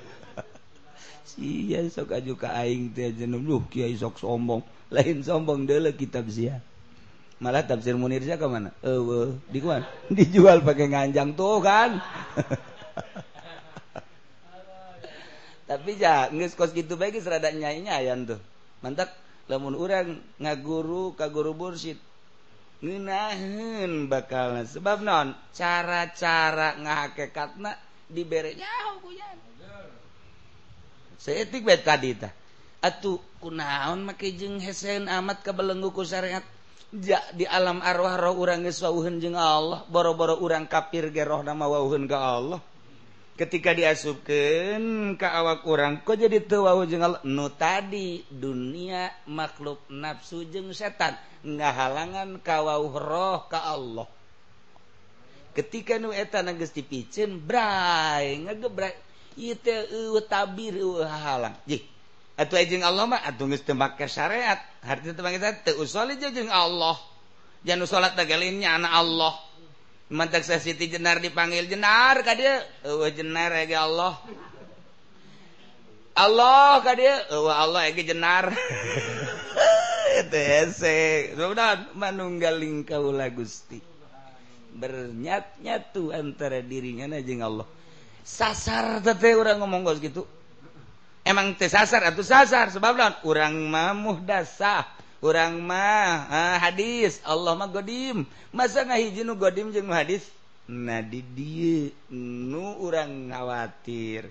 sia 1.29 1.85
sok 1.93 2.17
aju 2.17 2.33
ka 2.35 2.49
aing 2.57 2.91
teh 2.97 3.13
jeneng. 3.13 3.45
Duh 3.45 3.63
kiai 3.69 3.95
sok 3.95 4.17
sombong. 4.17 4.65
Lain 4.95 5.21
sombong 5.21 5.69
deuleu 5.69 5.93
kitab 5.93 6.27
sia 6.33 6.65
malah 7.39 7.63
tafsir 7.63 7.95
Munir 7.95 8.23
sia 8.23 8.35
ka 8.35 8.51
mana? 8.51 8.75
Eueuh 8.83 9.39
di 9.47 9.63
kuan 9.63 9.87
dijual 10.17 10.63
pakai 10.67 10.91
nganjang 10.91 11.39
tuh 11.39 11.63
kan? 11.63 12.03
Tapi 15.69 16.01
ja 16.01 16.33
geus 16.33 16.57
kos 16.57 16.73
kitu 16.73 16.97
bae 16.97 17.13
geus 17.13 17.29
rada 17.29 17.53
nyai-nyaian 17.53 18.25
tuh. 18.27 18.41
Mantap 18.83 19.13
lamun 19.47 19.77
urang 19.77 20.19
ngaguru 20.41 21.15
ka 21.15 21.29
guru 21.29 21.53
bursit 21.55 22.01
ngeunaheun 22.79 24.07
bakal 24.07 24.63
sebab 24.63 25.03
non 25.03 25.35
cara-cara 25.51 26.79
ngahakekatna 26.79 27.75
dibere 28.07 28.55
nyaho 28.55 29.03
ku 29.03 29.11
seetik 31.19 31.67
bet 31.67 31.83
kadita 31.83 32.31
atuh 32.79 33.19
kunaon 33.43 34.07
make 34.07 34.35
jeung 34.39 34.63
hesen 34.63 35.11
amat 35.11 35.43
ka 35.43 35.51
belengguku 35.55 36.07
syariat? 36.07 36.43
Ja 36.89 37.21
di 37.37 37.45
alam 37.45 37.85
arwah 37.85 38.17
roh 38.17 38.41
urang 38.41 38.65
geus 38.65 38.81
wauheun 38.81 39.21
jeung 39.21 39.37
Allah 39.37 39.85
boro-boro 39.93 40.41
urang 40.41 40.65
kafir 40.65 41.13
ge 41.13 41.21
rohna 41.21 41.53
mah 41.53 41.69
wauheun 41.69 42.09
ka 42.09 42.17
Allah. 42.17 42.61
Ketika 43.37 43.77
diasupkeun 43.77 45.15
ka 45.21 45.31
awak 45.37 45.69
urang 45.69 46.01
kok 46.01 46.17
jadi 46.17 46.41
teu 46.43 46.65
jeung 46.89 47.05
nu 47.29 47.47
tadi 47.53 48.25
dunia 48.33 49.13
makhluk 49.29 49.85
nafsu 49.93 50.49
jeung 50.49 50.73
setan 50.73 51.13
ngahalangan 51.45 52.41
ka 52.41 52.65
wau 52.65 52.89
roh 52.89 53.45
ka 53.53 53.69
Allah. 53.69 54.09
Ketika 55.53 56.01
nu 56.01 56.09
eta 56.09 56.41
geus 56.57 56.73
dipicen 56.73 57.37
brai 57.37 58.49
ngagebrai 58.49 59.08
tabirlang 60.27 61.55
Allahmak 62.83 63.23
syariat. 64.11 64.59
Harjeng 64.83 65.15
Allah. 66.51 66.97
Jangan 67.67 67.87
salat 67.87 68.15
taglinnya 68.15 68.79
anak 68.79 68.93
Allah. 68.95 69.35
Mantak 70.09 70.41
saya 70.41 70.57
Siti 70.63 70.89
Jenar 70.89 71.21
dipanggil 71.21 71.69
Jenar 71.69 72.25
ka 72.25 72.33
dia 72.33 72.65
Jenar 73.13 73.53
ya 73.67 73.85
Allah. 73.85 74.17
Allah 76.19 76.81
ka 76.81 76.93
dia 76.97 77.27
Allah 77.31 77.91
ya 77.91 78.03
Jenar. 78.03 78.51
Manunggaling 81.95 82.87
kaulah 82.87 83.29
Gusti. 83.35 83.83
Bernyat-nyatu 84.79 86.15
antara 86.15 86.63
dirinya 86.63 87.11
najeng 87.11 87.43
Allah. 87.43 87.78
sasar 88.29 89.01
tete 89.01 89.33
orang 89.33 89.57
ngomong 89.57 89.89
kos 89.89 90.05
gitu 90.05 90.29
emang 91.25 91.57
teh 91.57 91.73
sasar 91.73 92.05
atau 92.13 92.21
sasar 92.21 92.69
sebab 92.69 92.93
lawan 92.93 93.17
orang 93.25 93.55
mah 93.57 93.97
muhdasah 93.97 94.99
orang 95.23 95.59
mah 95.59 96.31
ah, 96.31 96.57
hadis. 96.63 97.19
Allah 97.27 97.55
mah 97.59 97.69
godim. 97.71 98.27
Masa 98.55 98.87
ngahiji 98.87 99.27
nu 99.27 99.35
godim 99.35 99.75
jeung 99.75 99.91
hadis? 99.91 100.25
Nah 100.69 101.01
di 101.01 101.25
dieu 101.25 101.91
nu 102.13 102.79
urang 102.81 103.33
khawatir. 103.33 104.31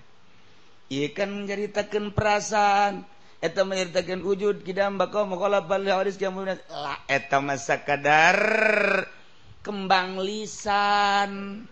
Ieu 0.88 1.12
kan 1.12 1.28
menceritakan 1.28 2.16
perasaan 2.16 3.04
eta 3.38 3.62
menceritakan 3.62 4.24
wujud 4.24 4.64
kidam 4.64 4.96
bakal 4.96 5.28
maqala 5.28 5.60
bal 5.60 5.84
hadis 5.84 6.16
kamu 6.16 6.56
eta 7.06 7.38
masa 7.44 7.82
kadar 7.84 8.38
kembang 9.60 10.16
lisan. 10.22 11.62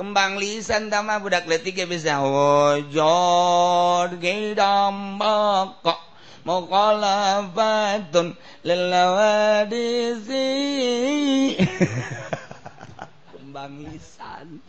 kembang 0.00 0.40
lisan 0.40 0.88
tama 0.88 1.20
budak 1.20 1.44
letik 1.44 1.84
bisa. 1.84 2.24
Oh, 2.24 2.72
Wajod 2.72 4.16
gidam 4.16 5.20
bekok 5.20 6.00
mukhalafatun 6.48 8.32
lelawadisi 8.64 10.48
kembang 13.36 13.76
lisan. 13.84 14.64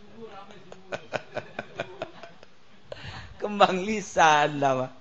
Kembang 3.40 3.88
lisan 3.88 4.60
nama 4.60 4.92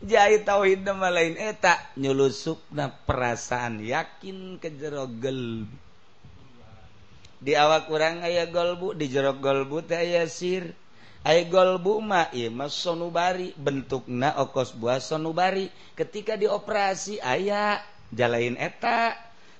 jahit 0.00 0.48
tauhid 0.48 0.80
nama 0.80 1.12
lain. 1.12 1.36
Eh, 1.36 1.52
Eta 1.52 1.76
nyulusukna 2.00 2.88
perasaan 3.04 3.84
yakin 3.84 4.56
kejerogel 4.58 5.68
gelbi 5.68 5.83
di 7.44 7.52
awak 7.52 7.92
kurang 7.92 8.24
aya 8.24 8.48
golbu 8.48 8.96
di 8.96 9.12
jerok 9.12 9.44
golbu 9.44 9.84
teh 9.84 10.00
aya 10.00 10.24
sir. 10.24 10.72
Aya 11.24 11.44
golbu 11.44 12.00
ma 12.00 12.32
mas 12.52 12.72
sonubari 12.72 13.52
bentuk 13.60 14.08
na 14.08 14.32
okos 14.40 14.72
buah 14.72 14.96
sonubari. 14.96 15.68
Ketika 15.92 16.40
dioperasi 16.40 17.20
aya 17.20 17.84
jalain 18.16 18.56
eta. 18.56 19.12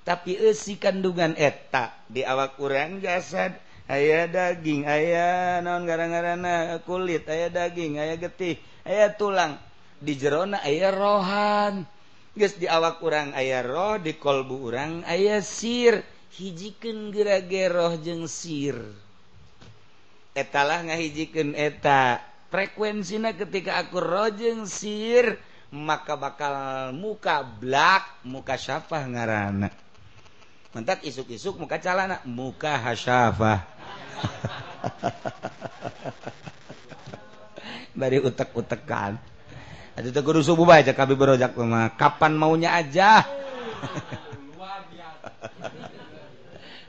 Tapi 0.05 0.37
esi 0.37 0.77
kandungan 0.77 1.33
eta 1.37 1.97
di 2.13 2.21
awak 2.21 2.61
kurang 2.61 3.01
jasad 3.01 3.57
aya 3.89 4.29
daging 4.29 4.85
aya 4.85 5.65
naon 5.65 5.89
garang-garana 5.89 6.77
kulit 6.85 7.25
aya 7.25 7.49
daging 7.49 7.97
aya 7.97 8.17
getih 8.21 8.61
aya 8.85 9.13
tulang. 9.13 9.61
Di 10.01 10.13
jerona 10.17 10.61
aya 10.61 10.93
rohan. 10.93 11.89
Guys 12.37 12.61
di 12.61 12.69
awak 12.69 13.01
kurang 13.01 13.33
aya 13.33 13.65
roh 13.65 13.97
di 13.97 14.17
kolbu 14.17 14.73
urang 14.73 15.05
aya 15.09 15.41
sir. 15.41 16.14
hijiken 16.35 17.15
gerageoh 17.15 17.95
jeung 18.03 18.27
sir. 18.27 18.75
Etalah 20.35 20.83
ngahijiken 20.83 21.55
eta. 21.55 22.19
Frekuensinya 22.51 23.35
ketika 23.35 23.83
aku 23.83 23.99
rojeng 23.99 24.67
sir 24.67 25.39
maka 25.75 26.15
bakal 26.15 26.55
muka 26.95 27.43
black 27.43 28.23
muka 28.23 28.55
syafah 28.55 29.03
ngarana. 29.11 29.75
Mentak 30.71 31.03
isuk-isuk 31.07 31.59
muka 31.59 31.79
calana 31.83 32.23
muka 32.27 32.79
hasyafah. 32.79 33.59
Dari 37.99 38.19
utek-utekan. 38.19 39.19
Ada 39.95 40.11
teh 40.11 40.23
guru 40.23 40.43
subuh 40.43 40.67
baca 40.67 40.91
kabeh 40.91 41.15
berojak 41.15 41.55
mah. 41.55 41.95
Kapan 41.95 42.35
maunya 42.35 42.75
aja? 42.75 43.23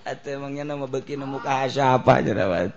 emangnya 0.05 0.63
nama 0.63 0.85
beki 0.85 1.17
muka 1.17 1.65
siapa 1.65 2.21
aja 2.21 2.69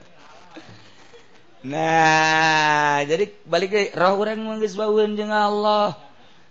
nah 1.58 3.02
jadi 3.04 3.28
balik 3.44 3.92
roh 3.92 4.16
orang 4.22 4.40
manggis 4.40 4.78
bauan 4.78 5.18
jeng 5.18 5.34
Allah. 5.34 5.98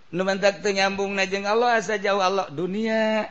Nu 0.08 0.24
mantak 0.24 0.64
teu 0.64 0.72
nyambung 0.72 1.12
na 1.12 1.28
jeng 1.28 1.44
Allah 1.44 1.80
asa 1.80 2.00
jauh 2.00 2.20
Allah. 2.20 2.48
Dunia 2.48 3.28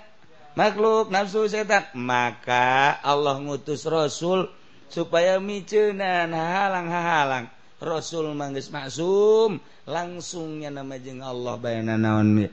makhluk 0.58 1.10
nafsu 1.10 1.46
setan. 1.50 1.86
Maka 1.94 2.98
Allah 3.02 3.38
ngutus 3.42 3.86
rasul 3.86 4.50
supaya 4.90 5.38
micenan 5.38 6.34
halang 6.34 6.90
halang 6.90 7.46
rasul 7.84 8.32
manggis 8.34 8.72
maksum 8.74 9.62
langsungnya 9.86 10.74
nama 10.74 10.98
jeng 10.98 11.22
Allah 11.22 11.60
bayana 11.60 12.00
naon 12.00 12.50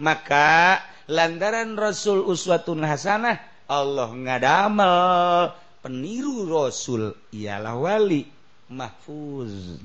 maka 0.00 0.80
lantaran 1.10 1.76
rasul 1.76 2.24
uswatun 2.24 2.86
hasanah 2.86 3.51
Allah 3.72 4.12
ngadamel. 4.12 5.56
Peniru 5.80 6.46
rasul 6.46 7.16
ialah 7.32 7.74
wali 7.74 8.28
mahfuz. 8.68 9.80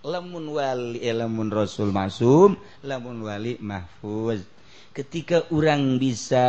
Lamun 0.00 0.56
wali 0.56 1.04
eh, 1.04 1.12
lamun 1.12 1.52
rasul 1.52 1.92
masum 1.92 2.56
lamun 2.86 3.26
wali 3.26 3.58
mahfuz. 3.60 4.46
Ketika 4.94 5.50
orang 5.52 6.00
bisa 6.00 6.48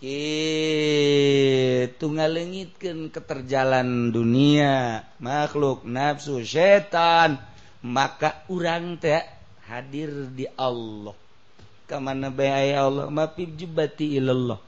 itu 0.00 2.06
ngalengitkan 2.08 3.12
keterjalan 3.12 4.08
dunia 4.08 5.04
makhluk 5.20 5.84
nafsu 5.84 6.40
setan 6.40 7.36
maka 7.84 8.48
orang 8.48 8.96
teh 8.96 9.20
hadir 9.68 10.32
di 10.32 10.48
Allah 10.56 11.12
kamana 11.90 12.30
bay 12.30 12.70
Allah? 12.78 13.10
Mapib 13.10 13.58
jubati 13.58 14.14
ilallah. 14.14 14.62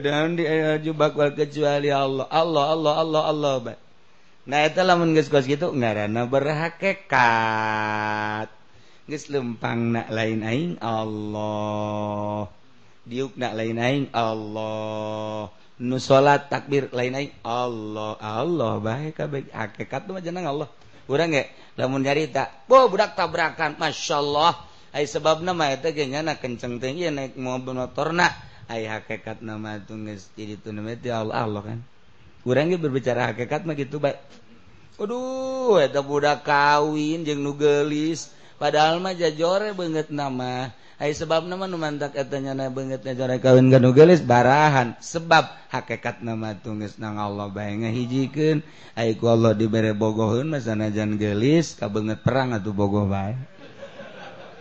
Dan 0.00 0.40
di 0.40 0.48
jubak 0.80 1.12
wal 1.12 1.36
kecuali 1.36 1.92
Allah. 1.92 2.24
Allah 2.32 2.72
Allah 2.72 2.96
Allah 3.04 3.28
Allah 3.28 3.60
ba 3.60 3.76
nah 4.48 4.64
itu 4.64 4.80
lamun 4.80 5.12
geus 5.12 5.28
kos 5.28 5.44
gitu 5.44 5.68
ngaranna 5.68 6.24
berhakikat 6.24 7.20
geus 9.04 9.28
lempang 9.28 9.92
nak 9.92 10.08
lain 10.08 10.40
aing 10.40 10.80
Allah. 10.80 12.48
Diuk 13.04 13.36
nak 13.36 13.52
lain 13.52 13.76
aing 13.76 14.08
Allah. 14.16 15.52
Nu 15.76 16.00
salat 16.00 16.48
takbir 16.48 16.88
lain 16.88 17.20
aing 17.20 17.36
Allah. 17.44 18.16
Allah 18.16 18.80
bae 18.80 19.12
kabeh. 19.12 19.52
Hakikat 19.52 20.08
mah 20.08 20.24
jeneng 20.24 20.48
Allah. 20.48 20.72
Urang 21.04 21.36
ge 21.36 21.52
lamun 21.76 22.00
nyarita 22.00 22.64
bo 22.64 22.88
budak 22.88 23.12
tabrakan. 23.12 23.76
Masyaallah 23.76 24.69
ay 24.90 25.06
sebab 25.06 25.42
nama 25.46 25.70
eta 25.70 25.94
ge 25.94 26.06
kenceng 26.10 26.82
teh 26.82 26.90
naik 27.10 27.38
mobil 27.38 27.74
motorna. 27.78 28.48
Ay 28.70 28.86
hakikat 28.86 29.42
nama 29.42 29.82
geus 29.82 30.30
jadi 30.38 30.54
nama 30.70 30.94
Allah 30.94 31.36
Allah 31.42 31.62
kan. 31.74 31.78
Urang 32.46 32.70
ge 32.70 32.78
berbicara 32.78 33.34
hakikat 33.34 33.66
mah 33.66 33.74
kitu 33.74 33.98
bae 33.98 34.14
aduh 34.94 35.82
eta 35.82 36.04
budak 36.06 36.46
kawin 36.46 37.26
jeung 37.26 37.42
nu 37.42 37.58
geulis 37.58 38.30
padahal 38.62 39.02
mah 39.02 39.10
jajore 39.18 39.74
banget 39.74 40.14
nama. 40.14 40.70
Ay 41.02 41.16
sebab 41.18 41.50
nama 41.50 41.66
nu 41.66 41.82
mantak 41.82 42.14
eta 42.14 42.38
nyana 42.38 42.70
banget 42.70 43.02
jajore 43.02 43.42
kawin 43.42 43.74
jeung 43.74 43.82
nu 43.82 43.90
geulis 43.90 44.22
barahan. 44.22 44.94
Sebab 45.02 45.50
hakikat 45.74 46.22
nama 46.22 46.54
tuh 46.54 46.78
geus 46.78 46.94
nang 47.02 47.18
Allah 47.18 47.50
bae 47.50 47.74
ngahijikeun. 47.74 48.62
Ay 48.94 49.18
ku 49.18 49.26
Allah 49.26 49.50
dibere 49.50 49.98
bogoheun 49.98 50.46
mah 50.46 50.62
sanajan 50.62 51.18
geulis 51.18 51.74
kabeungeut 51.74 52.22
perang 52.22 52.54
atuh 52.54 52.70
bogoh 52.70 53.10
bae. 53.10 53.34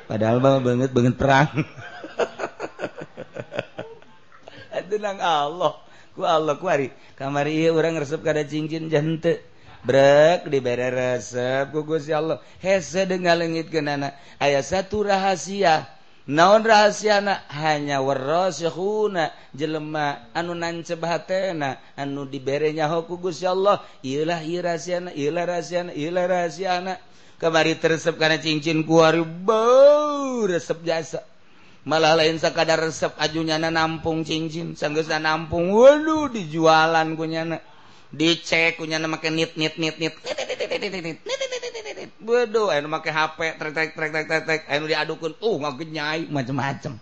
padahal 0.09 0.41
mah 0.41 0.57
banget 0.57 0.89
banget 0.89 1.13
perang. 1.13 1.53
Aduh 4.73 4.97
nang 4.97 5.21
Allah. 5.21 5.77
Ku 6.17 6.25
Allah 6.25 6.57
ku 6.57 6.65
hari. 6.65 6.89
Kamari 7.13 7.61
ieu 7.61 7.77
urang 7.77 7.93
resep 8.01 8.25
kada 8.25 8.41
cincin 8.41 8.89
jante. 8.89 9.45
Brek 9.85 10.49
dibere 10.49 10.89
resep. 10.89 11.69
Ku 11.69 11.85
Gusti 11.85 12.09
Allah 12.09 12.41
hese 12.57 13.05
dengalengitkeunana 13.05 14.17
aya 14.41 14.65
satu 14.65 15.05
rahasia. 15.05 15.85
Naon 16.29 16.61
rahasiana 16.61 17.41
hanya 17.49 18.05
warasikhuna 18.05 19.33
jelema 19.49 20.29
anu 20.37 20.53
nancep 20.53 21.01
hatena 21.01 21.81
anu 21.97 22.29
dibere 22.29 22.69
nyaho 22.73 23.05
ku 23.05 23.21
Gusti 23.21 23.45
Allah. 23.45 23.81
Ieulah 24.01 24.41
ieu 24.41 24.61
rahasiana 24.61 25.13
ieulah 25.13 25.45
rahasiana 25.45 25.91
ieulah 25.93 26.25
rahasiana 26.25 26.93
kabari 27.39 27.79
teresep 27.79 28.19
karena 28.19 28.35
cincin 28.35 28.83
kuari 28.83 29.23
bau 29.23 30.43
resep 30.43 30.83
jasa 30.83 31.23
malah 31.87 32.19
lain 32.19 32.35
sekadar 32.35 32.83
resep 32.83 33.15
ajunyana 33.15 33.71
nampung 33.71 34.27
cincin 34.27 34.75
sanggeusna 34.75 35.23
nampung 35.23 35.71
waduh 35.71 36.27
dijualan 36.27 37.07
kunyana 37.15 37.63
dicek 38.11 38.75
kunyana 38.75 39.07
make 39.07 39.31
nit 39.31 39.55
nit 39.55 39.79
nit 39.79 39.95
nit 39.95 40.13
waduh 42.19 42.75
anu 42.75 42.91
make 42.91 43.07
HP 43.07 43.55
trek 43.55 43.71
trek 43.71 43.89
trek 43.95 44.11
trek 44.11 44.25
trek 44.27 44.43
trek 44.43 44.61
anu 44.67 44.91
diadukeun 44.91 45.39
uh 45.39 45.55
ngagenyai 45.63 46.27
macam-macam 46.27 46.99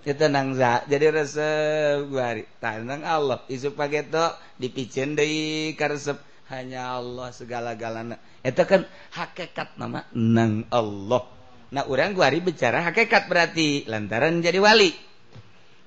itu 0.00 0.26
nang 0.32 0.56
za 0.56 0.80
jadi 0.88 1.12
resep 1.12 2.08
bari 2.08 2.48
tanang 2.56 3.04
Allah 3.04 3.44
isu 3.52 3.76
pageto 3.76 4.32
dipicen 4.56 5.12
deui 5.12 5.76
ka 5.76 5.92
resep 5.92 6.16
hanya 6.50 6.98
Allah 6.98 7.30
segala-galana. 7.30 8.18
Itu 8.42 8.66
kan 8.66 8.84
hakikat 9.14 9.78
nama 9.78 10.04
nang 10.12 10.66
Allah. 10.68 11.22
Nah 11.70 11.86
orang 11.86 12.12
guari 12.18 12.42
bicara 12.42 12.82
hakikat 12.82 13.30
berarti 13.30 13.86
lantaran 13.86 14.42
jadi 14.42 14.58
wali. 14.58 14.90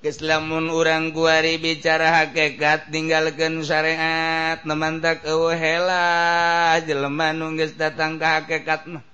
Lamun 0.04 0.68
orang 0.68 1.16
guari 1.16 1.56
bicara 1.56 2.12
hakekat 2.24 2.92
tinggalkan 2.92 3.64
syariat 3.64 4.60
nemantak 4.68 5.24
hela 5.56 6.76
jelema 6.84 7.32
nunggis 7.32 7.72
datang 7.72 8.20
ke 8.20 8.26
hakekat 8.28 8.84
mah. 8.84 9.13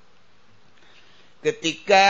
Ketika 1.40 2.08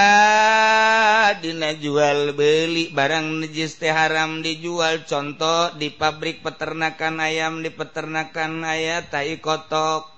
dina 1.38 1.70
jual 1.78 2.34
beli 2.34 2.90
barang 2.90 3.46
najis 3.46 3.78
teh 3.78 3.94
haram 3.94 4.42
dijual. 4.42 5.06
Contoh 5.06 5.70
di 5.78 5.94
pabrik 5.94 6.42
peternakan 6.42 7.22
ayam 7.22 7.62
di 7.62 7.70
peternakan 7.70 8.66
ayat 8.66 9.14
tai 9.14 9.38
kotok. 9.38 10.10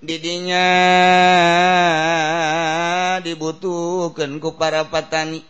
Didinya 0.00 0.66
dibutuhkan 3.22 4.40
ku 4.42 4.58
para 4.58 4.88
petani. 4.90 5.46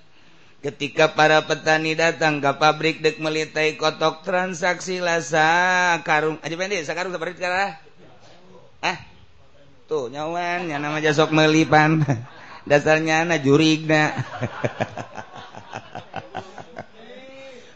Ketika 0.61 1.17
para 1.17 1.41
petani 1.49 1.97
datang 1.97 2.45
ke 2.45 2.53
pabrik 2.61 3.01
dek 3.01 3.17
melitai 3.17 3.81
kotok 3.81 4.21
transaksi 4.21 5.01
lasa 5.01 5.97
karung 6.05 6.37
aja 6.45 6.53
pendek 6.53 6.85
sekarang 6.85 7.17
seperti 7.17 7.41
sekarang 7.41 7.81
ah 8.85 8.99
tuh 9.89 10.13
nyawan 10.13 10.69
yang 10.69 10.85
nama 10.85 11.01
jasok 11.01 11.33
melipan 11.33 12.05
dasarnya 12.69 13.25
na 13.25 13.37
jurigna. 13.41 14.13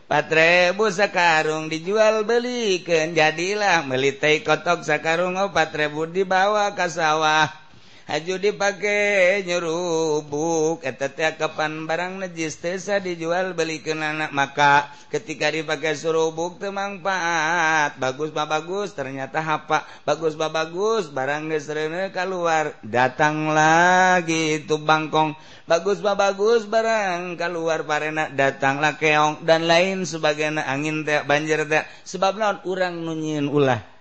Patrebu 0.04 0.92
sakarung 0.92 1.72
dijual 1.72 2.28
belikan 2.28 3.16
jadilah 3.16 3.82
melitai 3.88 4.44
kotok 4.44 4.84
sakarung 4.84 5.40
oh, 5.40 5.48
opat 5.50 5.72
rebu 5.74 6.06
dibawa 6.06 6.76
ke 6.76 6.86
sawah. 6.86 7.63
Haju 8.04 8.36
dipakai 8.36 9.48
nyerubuk 9.48 10.84
eteta 10.84 11.40
kapan 11.40 11.88
barang 11.88 12.20
najis 12.20 12.60
tesa 12.60 13.00
dijual 13.00 13.56
belikan 13.56 14.04
anak 14.04 14.28
maka. 14.28 14.92
Ketika 15.08 15.48
dipakai 15.48 15.96
surubuk 15.96 16.60
temangfaat 16.60 17.96
bagus 17.96 18.28
ba 18.28 18.44
bagus 18.44 18.92
ternyata 18.92 19.40
hapa. 19.40 19.88
Bagus 20.04 20.36
ba 20.36 20.52
bagus 20.52 21.08
barang 21.08 21.48
gesrene 21.48 22.12
keluar 22.12 22.76
datang 22.84 23.48
lagi 23.56 24.60
itu 24.60 24.76
bangkong. 24.76 25.32
Bagus 25.64 26.04
ba 26.04 26.12
bagus 26.12 26.68
barang 26.68 27.40
keluar 27.40 27.88
parena. 27.88 28.28
Datanglah 28.28 29.00
keong 29.00 29.48
dan 29.48 29.64
lain 29.64 30.04
sebagainya. 30.04 30.68
Angin 30.68 31.08
teh 31.08 31.24
banjir 31.24 31.64
teh. 31.64 31.80
Sebab 32.04 32.36
naon? 32.36 32.60
Urang 32.68 33.00
nunyin 33.00 33.48
ulah. 33.48 33.93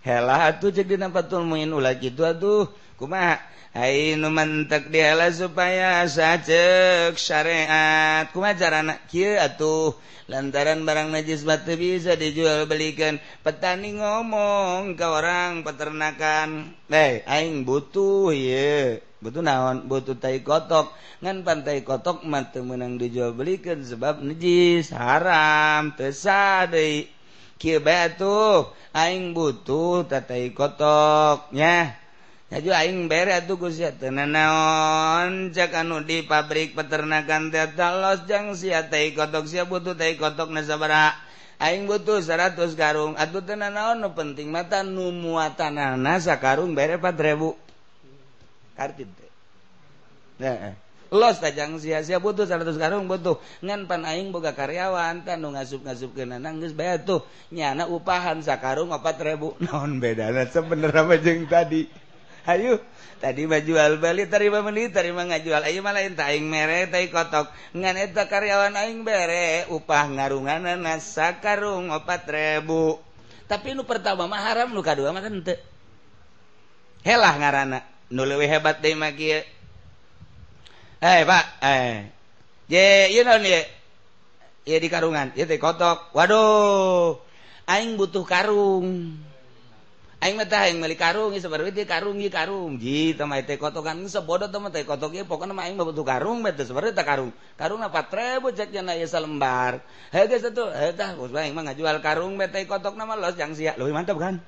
hela 0.00 0.52
tuh 0.56 0.72
jadi 0.72 0.96
patulmuin 1.08 1.70
ulah 1.70 1.96
gitu 1.96 2.24
aduh 2.24 2.68
kuma 2.96 3.40
nu 4.18 4.28
mantak 4.34 4.90
dila 4.90 5.30
supaya 5.30 6.02
sajek 6.02 7.14
syariat. 7.14 8.26
Kuma 8.34 8.58
cara 8.58 8.82
anak 8.82 9.06
atuh. 9.14 9.94
Lantaran 10.30 10.86
barang 10.86 11.10
najis 11.10 11.42
batu 11.42 11.74
bisa 11.74 12.14
dijual 12.14 12.66
belikan. 12.66 13.18
Petani 13.42 13.98
ngomong 13.98 14.94
ke 14.94 15.06
orang 15.06 15.62
peternakan. 15.66 16.74
Eh 16.90 17.22
aing 17.26 17.66
butuh 17.66 18.30
ye. 18.34 19.02
Butuh 19.22 19.42
naon? 19.42 19.86
Butuh 19.86 20.18
tai 20.18 20.42
kotok. 20.42 20.90
Ngan 21.22 21.42
pantai 21.46 21.82
kotok 21.82 22.26
mah 22.26 22.50
menang 22.62 22.98
dijual 22.98 23.34
belikan 23.34 23.82
sebab 23.82 24.22
najis. 24.22 24.94
Haram 24.94 25.94
tesadei 25.94 27.19
kieu 27.60 27.84
bae 27.84 28.08
atuh 28.08 28.72
aing 28.96 29.36
butuh 29.36 30.08
tatai 30.08 30.56
kotoknya 30.56 32.00
haju 32.50 32.70
aing 32.74 33.06
bere 33.06 33.38
tuh 33.46 33.60
Gus 33.60 33.78
ya 33.78 33.92
nanaon 33.94 35.54
cek 35.54 35.70
anu 35.76 36.02
di 36.02 36.26
pabrik 36.26 36.74
peternakan 36.74 37.52
teh 37.52 37.68
los 37.76 38.26
jang 38.26 38.56
sia 38.58 38.88
tai 38.90 39.14
kotok 39.14 39.46
sia 39.46 39.68
butuh 39.68 39.94
tai 39.94 40.18
kotok 40.18 40.50
na 40.50 40.66
sabara. 40.66 41.14
Aing 41.60 41.84
butuh 41.84 42.24
100 42.24 42.56
karung 42.72 43.14
atuh 43.20 43.44
nanaon 43.44 44.00
nu 44.02 44.10
penting 44.16 44.48
mata 44.48 44.80
nu 44.80 45.12
muatanana 45.12 46.16
sakarung 46.18 46.72
bere 46.74 46.96
4000 46.96 47.54
kartit 48.74 49.06
teh. 49.14 49.30
Nah 50.40 50.74
los 51.10 51.42
tajang 51.42 51.74
sia-sia 51.82 52.22
butuh 52.22 52.46
100 52.46 52.78
karung 52.78 53.10
butuh 53.10 53.42
ngan 53.66 53.90
pan 53.90 54.06
aing 54.06 54.30
boga 54.30 54.54
karyawan 54.54 55.26
kan 55.26 55.42
nu 55.42 55.50
ngasup-ngasup 55.54 56.14
ke 56.14 56.22
nanang 56.22 56.62
geus 56.62 56.74
bayar 56.74 57.02
tuh. 57.02 57.26
Nyana 57.50 57.90
upahan 57.90 58.38
sakarung 58.46 58.94
4000 58.94 59.58
naon 59.66 59.98
bedana 59.98 60.46
sebenarnya 60.46 61.02
mah 61.02 61.18
jeung 61.18 61.50
tadi. 61.50 61.90
Ayo 62.48 62.80
tadi 63.20 63.44
majual 63.44 64.00
beli 64.00 64.24
terima 64.30 64.62
menit 64.62 64.94
terima 64.94 65.26
ngajual. 65.26 65.66
Ayo 65.66 65.82
malah 65.82 66.06
taing 66.06 66.46
mere 66.46 66.86
tai 66.86 67.10
kotok. 67.10 67.50
Ngan 67.74 67.94
eta 67.98 68.30
karyawan 68.30 68.78
aing 68.78 69.02
bere 69.02 69.66
upah 69.68 70.06
ngarunganan 70.14 70.86
sakarung 71.02 71.90
4000 71.90 73.10
tapi 73.50 73.74
nu 73.74 73.82
pertama 73.82 74.30
mah 74.30 74.46
haram 74.46 74.70
nu 74.70 74.78
kadua 74.78 75.10
mah 75.10 75.26
hela 77.02 77.30
ngaranana 77.34 77.82
nu 78.06 78.22
leuwih 78.22 78.46
hebat 78.46 78.78
deui 78.78 78.94
mah 78.94 79.10
kieu. 79.10 79.42
eh 81.00 81.24
pak. 81.24 81.44
Eh. 81.64 82.12
Ye 82.68 83.16
you 83.16 83.24
know 83.24 83.40
ye? 83.40 83.64
Ye 84.68 84.76
di 84.78 84.88
karungan. 84.92 85.32
Ye 85.32 85.48
teh 85.48 85.56
kotok. 85.56 86.12
Waduh. 86.12 87.16
Aing 87.64 87.96
butuh 87.96 88.28
karung. 88.28 89.16
Aing 90.20 90.36
mah 90.36 90.44
teh 90.44 90.60
aing 90.60 90.76
meuli 90.76 91.00
karung 91.00 91.32
ieu 91.32 91.40
sabar 91.40 91.64
teh 91.72 91.88
karung 91.88 92.20
ieu 92.20 92.28
karung. 92.28 92.76
Ji 92.76 93.16
teh 93.16 93.24
mah 93.24 93.40
teh 93.40 93.56
kotokan 93.56 94.04
bodo 94.20 94.52
teh 94.52 94.60
mah 94.60 94.68
teh 94.68 94.84
kotok 94.84 95.16
ieu 95.16 95.24
pokona 95.24 95.56
mah 95.56 95.64
aing 95.64 95.80
mah 95.80 95.88
butuh 95.88 96.04
karung 96.04 96.44
mah 96.44 96.52
teh 96.52 96.68
sabar 96.68 96.92
teh 96.92 97.00
karung. 97.00 97.32
Karung 97.56 97.80
4000 97.80 98.52
cek 98.52 98.68
cenah 98.68 99.00
ieu 99.00 99.08
salembar 99.08 99.80
heh 100.12 100.28
geus 100.28 100.44
atuh 100.44 100.68
heh 100.76 100.92
tah 100.92 101.16
bos 101.16 101.32
aing 101.32 101.56
mah 101.56 101.72
ngajual 101.72 102.04
karung 102.04 102.36
mah 102.36 102.52
teh 102.52 102.68
kotokna 102.68 103.08
mah 103.08 103.16
los 103.16 103.32
jang 103.40 103.56
sia. 103.56 103.72
Leuwih 103.80 103.96
mantap 103.96 104.20
kan? 104.20 104.44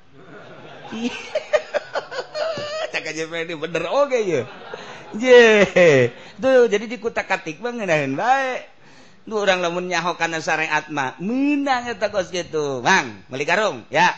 Cak 2.93 3.09
aja 3.09 3.25
bener 3.25 3.89
oge 3.89 4.21
ieu 4.21 4.45
je 5.17 5.43
tuh 6.41 6.65
jadi 6.69 6.85
dikutak-katik 6.87 7.59
mah 7.59 7.71
ngeunaheun 7.73 8.13
bae. 8.17 8.63
Duh 9.23 9.39
orang 9.39 9.63
lamun 9.63 9.87
nyaho 9.87 10.19
kana 10.19 10.43
syariat 10.43 10.83
mah 10.91 11.15
meunang 11.23 11.87
eta 11.87 12.11
kos 12.11 12.27
kitu 12.27 12.83
Bang 12.83 13.23
meuli 13.31 13.47
karung 13.47 13.87
ya. 13.87 14.11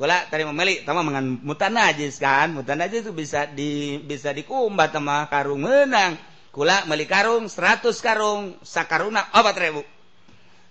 Kula 0.00 0.26
tadi 0.32 0.48
memilih 0.48 0.82
tama 0.82 1.04
mangan 1.04 1.44
mutan 1.44 1.76
najis 1.76 2.18
kan. 2.18 2.50
Mutan 2.56 2.80
najis 2.80 3.06
itu 3.06 3.12
bisa 3.14 3.46
di 3.46 4.00
bisa 4.02 4.34
dikumbah 4.34 4.90
tama 4.90 5.28
karung 5.30 5.62
menang 5.62 6.18
kula 6.50 6.82
meli 6.90 7.06
karung 7.06 7.46
100 7.46 7.86
karung 8.02 8.58
sakaruna 8.66 9.30
obat 9.38 9.54
ribu 9.54 9.86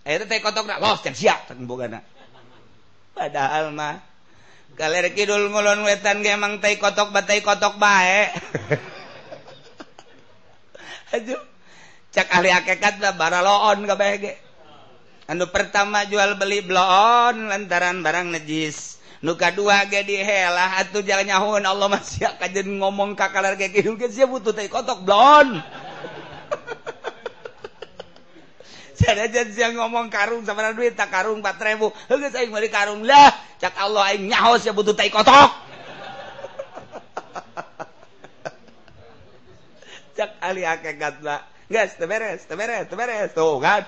itu 0.04 0.26
teh 0.28 0.40
kotok 0.44 0.68
nak 0.68 0.84
los 0.84 1.00
siap 1.16 1.48
tak 1.48 1.56
bogana 1.64 2.04
padahal 3.16 3.72
mah 3.72 4.04
kaler 4.76 5.12
kidul 5.16 5.48
ngulon 5.48 5.88
wetan 5.88 6.20
ge 6.20 6.36
emang 6.36 6.60
teh 6.60 6.76
kotok 6.76 7.16
batai 7.16 7.40
kotok 7.40 7.80
bae 7.80 8.28
cak 12.14 12.28
ahli 12.30 12.50
hakekatlah 12.54 13.18
bara 13.18 13.42
loon 13.42 13.86
kabeh 13.86 14.10
ge. 14.22 14.34
Anu 15.30 15.46
pertama 15.54 16.10
jual 16.10 16.38
beli 16.42 16.66
bloon 16.66 17.54
lantaran 17.54 18.02
barang 18.02 18.34
najis. 18.34 18.98
Nuka 19.22 19.52
dua 19.54 19.86
ge 19.86 20.02
dihelah 20.06 20.82
atuh 20.82 21.06
jalan 21.06 21.30
nyahun. 21.30 21.62
Allah 21.66 21.88
masih 21.92 22.26
kajen 22.42 22.82
ngomong 22.82 23.14
kakalar 23.14 23.54
kayak 23.58 23.78
gitu 23.78 23.94
ge 23.98 24.10
sia 24.10 24.26
butuh 24.26 24.54
teh 24.54 24.66
kotok 24.66 25.06
bloon. 25.06 25.62
Sanajan 29.00 29.48
siang 29.54 29.74
ngomong 29.80 30.12
karung 30.12 30.44
sama 30.44 30.76
duit 30.76 30.92
tak 30.98 31.08
karung 31.14 31.40
4000 31.40 31.78
geus 32.10 32.36
aing 32.36 32.52
beli 32.52 32.70
karung. 32.74 33.06
Lah 33.06 33.32
cak 33.62 33.78
Allah 33.78 34.10
aing 34.14 34.28
nyaho 34.28 34.58
sia 34.58 34.74
butuh 34.74 34.98
teh 34.98 35.14
kotok. 35.14 35.69
kali 40.50 40.66
beres 41.70 42.42
beres 42.50 42.90
beres 42.90 43.30
tuh 43.38 43.62
kan 43.62 43.86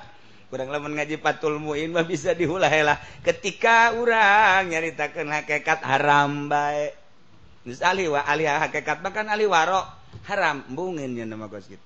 kurang 0.54 0.70
leman 0.70 0.94
ngaji 0.94 1.18
patul 1.18 1.58
muin 1.58 1.90
mah 1.90 2.06
bisa 2.06 2.38
dihulahelah 2.38 3.02
ketika 3.26 3.98
orang 3.98 4.70
nyaritakan 4.70 5.32
hakikat 5.34 5.80
haram 5.82 6.52
baik 6.52 7.02
Nus 7.62 7.78
ahli 7.86 8.10
wa 8.10 8.26
ahli 8.26 8.50
hakikat 8.50 9.06
bahkan 9.06 9.30
ahli 9.30 9.46
waro. 9.46 9.86
Haram 10.26 10.66
bungin 10.68 11.16
ya 11.18 11.24
nama 11.24 11.48
kos 11.48 11.72
gitu 11.72 11.82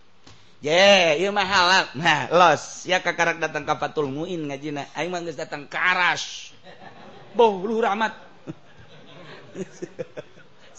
ye 0.64 1.20
ieu 1.22 1.30
mah 1.36 1.46
halal. 1.46 1.86
Nah 2.00 2.32
los. 2.32 2.88
Ya 2.88 3.04
kakarak 3.04 3.38
datang 3.38 3.68
ka 3.68 3.78
patul 3.78 4.10
muin 4.10 4.50
ngajina. 4.50 4.88
Aing 4.98 5.12
mah 5.12 5.22
geus 5.22 5.38
datang 5.38 5.68
ka 5.68 5.78
aras. 5.78 6.56
Boh 7.36 7.60
luhur 7.62 7.86
amat. 7.92 8.16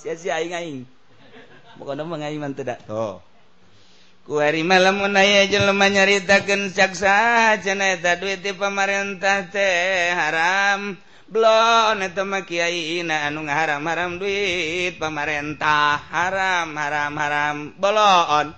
Sia-sia 0.00 0.40
aing 0.40 0.52
aing 0.56 0.78
pokona 1.76 2.02
mah 2.02 2.18
aing 2.24 2.40
mah 2.40 2.50
teu 2.56 2.64
da 2.64 2.76
oh 2.88 3.20
Kuari 4.26 4.66
malam 4.66 5.06
munaya 5.06 5.46
jelema 5.46 5.86
nyaritakeun 5.86 6.74
caksa 6.74 7.54
ceneta 7.62 8.18
duit 8.18 8.42
ti 8.42 8.50
pamarentah 8.58 9.46
teh 9.54 10.10
haram. 10.10 10.98
Blon 11.30 12.02
eta 12.02 12.26
mah 12.26 12.42
kiaina 12.42 13.30
anu 13.30 13.46
ngaharam-haram 13.46 14.18
duit 14.18 14.98
pamarentah. 14.98 16.10
Haram 16.10 16.74
haram 16.74 17.14
haram 17.14 17.56
bolon. 17.78 18.50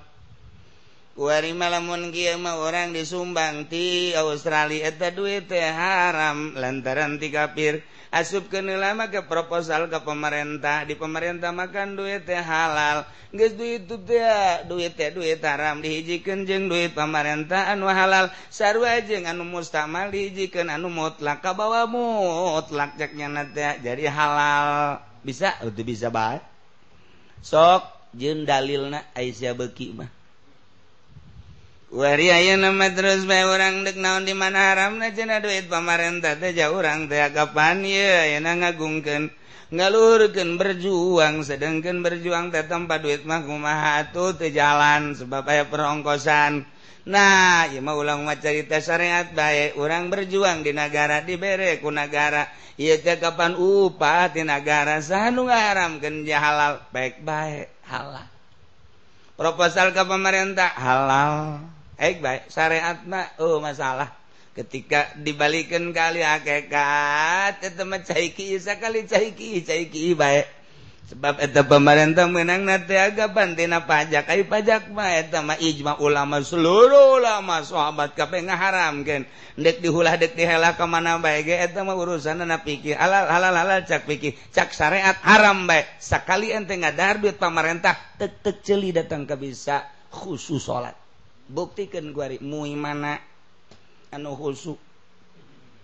Kuari 1.13 1.53
malamun 1.53 2.17
kieu 2.17 2.41
mah 2.41 2.57
orang 2.65 2.97
disumbang 2.97 3.69
ti 3.69 4.17
Australia 4.17 4.89
eta 4.89 5.13
duit 5.13 5.53
teh 5.53 5.69
haram 5.69 6.57
lantaran 6.57 7.21
ti 7.21 7.29
kafir. 7.29 7.85
asup 8.15 8.47
ke 8.53 8.61
lama 8.61 9.09
ke 9.09 9.25
proposal 9.25 9.87
ke 9.89 9.99
pemerintah. 10.03 10.85
Di 10.85 10.95
pemerintah 10.95 11.55
makan 11.55 11.97
duit 11.97 12.25
teh 12.29 12.39
halal. 12.39 13.09
Guys 13.29 13.55
duit 13.55 13.85
itu 13.85 13.97
dia 14.01 14.65
duit 14.65 14.93
teh 14.95 15.13
duit 15.13 15.41
haram. 15.41 15.81
Dihijikan 15.81 16.49
jeng 16.49 16.69
duit 16.69 16.93
pemerintah 16.93 17.73
anu 17.73 17.89
halal. 17.89 18.29
Saru 18.49 18.85
aja 18.85 19.19
anu 19.29 19.45
mustamal 19.45 20.13
dihijikan 20.13 20.69
anu 20.69 20.93
mutlak. 20.93 21.41
Kabawa 21.41 21.89
mutlak 21.89 22.97
ceknya 23.01 23.33
nanti 23.33 23.65
jadi 23.85 24.09
halal. 24.09 25.01
Bisa? 25.23 25.57
Itu 25.65 25.83
bisa 25.85 26.09
baik 26.09 26.59
sok 27.43 27.83
jeng 28.15 28.43
dalilna 28.43 29.15
Aisyah 29.15 29.55
beki 29.55 29.95
mah. 29.95 30.11
Wari 31.89 32.29
ayo 32.29 32.61
nama 32.61 32.93
terus 32.93 33.25
bay 33.25 33.49
orang 33.49 33.81
dek 33.81 33.97
naon 33.97 34.29
di 34.29 34.37
mana 34.37 34.61
haram 34.61 35.01
na 35.01 35.09
cena 35.09 35.41
duit 35.41 35.73
pamarentah 35.73 36.37
teh 36.37 36.53
jauh 36.53 36.77
orang 36.77 37.09
teh 37.09 37.17
kapan 37.33 37.81
ya 37.81 38.29
ayo 38.29 38.45
na 38.45 38.61
ngagungkan 38.61 39.33
ngaluhurkan 39.73 40.61
berjuang 40.61 41.41
sedangkan 41.41 42.05
berjuang 42.05 42.53
teh 42.53 42.61
tempat 42.69 43.01
duit 43.01 43.25
mah 43.25 43.41
kumaha 43.41 44.05
atuh 44.05 44.37
teh 44.37 44.53
jalan 44.53 45.17
sebab 45.17 45.49
aya 45.49 45.65
perongkosan. 45.65 46.69
Nah 47.09 47.73
ieu 47.73 47.81
mah 47.81 47.97
ulang 47.97 48.21
mah 48.21 48.37
carita 48.37 48.85
syariat 48.85 49.33
bae 49.33 49.73
urang 49.81 50.13
berjuang 50.13 50.61
di 50.61 50.77
nagara 50.77 51.25
dibere 51.25 51.81
ku 51.81 51.89
nagara. 51.89 52.53
Ieu 52.77 53.01
teh 53.01 53.17
kapan 53.17 53.57
upah 53.57 54.29
di 54.29 54.45
nagara 54.45 55.01
saha 55.01 55.33
nu 55.33 55.49
ngaharamkeun 55.49 56.21
halal. 56.37 56.85
Baik 56.93 57.25
baik 57.25 57.73
halal. 57.89 58.29
Proposal 59.41 59.97
ke 59.97 60.05
pemerintah 60.05 60.69
halal. 60.77 61.78
baik 61.99 62.23
baik 62.23 62.43
syariatna 62.47 63.35
oh 63.43 63.59
masalah. 63.59 64.15
Ketika 64.55 65.15
dibalikan 65.15 65.95
kali 65.95 66.23
hakekat 66.23 67.63
itu 67.63 67.83
mah 67.87 68.03
caiki 68.03 68.55
kieu 68.55 68.59
sakali 68.59 69.07
caiki 69.07 69.63
caiki 69.63 70.15
cai 70.15 70.15
bae 70.19 70.43
sebab 71.09 71.39
eta 71.39 71.63
pemerintah 71.63 72.27
menang 72.27 72.67
nanti 72.67 72.99
agak 72.99 73.33
bantina 73.39 73.87
pajak 73.87 74.27
ai 74.27 74.43
pajak 74.43 74.91
mah 74.91 75.15
eta 75.15 75.47
mah 75.47 75.63
ijma 75.63 76.03
ulama 76.03 76.43
seluruh 76.43 77.23
ulama 77.23 77.63
sahabat 77.63 78.19
kabeh 78.19 78.51
ngaharamkeun. 78.51 79.27
Dek 79.59 79.79
dihulah 79.79 80.19
dek 80.19 80.35
dihela 80.35 80.75
ka 80.75 80.91
mana 80.91 81.23
bae 81.23 81.47
ge 81.47 81.55
eta 81.55 81.87
mah 81.87 81.95
pikir. 82.63 82.99
Halal 82.99 83.31
halal 83.31 83.55
halal 83.55 83.87
cak 83.87 84.11
pikir. 84.11 84.35
Cak 84.51 84.75
syariat 84.75 85.19
haram 85.23 85.71
bae 85.71 85.87
sakali 86.03 86.51
ente 86.51 86.75
ngadar 86.75 87.23
duit 87.23 87.39
pemerintah 87.39 87.95
tek 88.19 88.43
tek 88.43 88.59
celi 88.63 88.91
datang 88.91 89.23
ke 89.23 89.39
bisa 89.39 89.87
khusus 90.11 90.67
salat 90.67 91.08
buktikan 91.49 92.13
guari 92.13 92.39
mui 92.45 92.77
mana 92.77 93.19
anu 94.13 94.37
husu? 94.37 94.77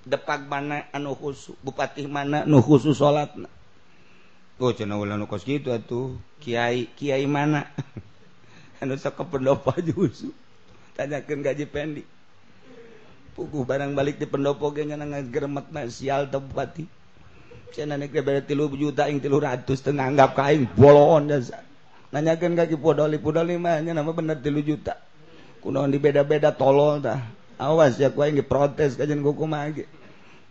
Depak 0.05 0.45
mana 0.45 0.85
anu 0.93 1.17
husu? 1.17 1.57
Bupati 1.65 2.05
mana 2.05 2.45
nu 2.45 2.61
husu 2.61 2.93
salat 2.93 3.33
oh 4.61 4.71
cenah 4.71 4.97
ulah 5.01 5.19
nu 5.19 5.27
kos 5.27 5.43
kitu 5.43 5.75
atuh. 5.75 6.15
Kiai 6.39 6.87
kiai 6.95 7.27
mana? 7.27 7.67
Anu 8.83 8.95
sok 9.01 9.27
pendopo 9.27 9.75
husu. 9.97 10.31
Tanyakeun 10.95 11.43
gaji 11.43 11.67
pendi 11.67 12.03
puku 13.35 13.67
barang 13.67 13.99
balik 13.99 14.23
di 14.23 14.31
pendopo 14.31 14.71
ge 14.71 14.87
nya 14.87 14.95
ngageremet 14.95 15.67
na 15.75 15.91
sial 15.91 16.31
teu 16.31 16.39
bupati. 16.39 16.87
Cenah 17.75 17.99
nek 17.99 18.15
bere 18.15 18.47
3 18.47 18.55
juta 18.79 19.11
ing 19.11 19.19
300 19.19 19.67
teu 19.67 19.91
nganggap 19.91 20.39
ka 20.39 20.55
aing 20.55 20.71
bolon 20.79 21.27
nanyakeun 22.15 22.55
gaji 22.55 22.79
ki 22.79 22.79
podoli 22.79 23.19
podoli 23.19 23.59
mah 23.59 23.83
nya 23.83 23.91
nama 23.91 24.15
bener 24.15 24.39
3 24.39 24.63
juta. 24.63 24.95
kunaon 25.65 25.89
di 25.89 25.97
beda-beda 25.97 26.53
tolol 26.53 27.01
dah 27.01 27.25
awas 27.57 27.97
ya 27.97 28.13
kuaing 28.13 28.37
protes 28.45 29.01
kajian 29.01 29.25
kuku 29.25 29.49
mage 29.49 29.89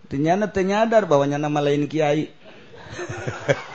ternyata 0.09 0.49
ternyadar 0.49 1.05
bahwanya 1.05 1.37
nama 1.37 1.61
lain 1.61 1.85
kiai 1.85 2.33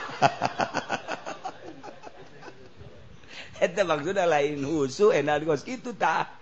Eta 3.59 3.83
maksudnya 3.83 4.23
lain 4.23 4.63
husu 4.63 5.11
enak 5.11 5.43
kos 5.43 5.67
itu 5.67 5.91
tak 5.91 6.39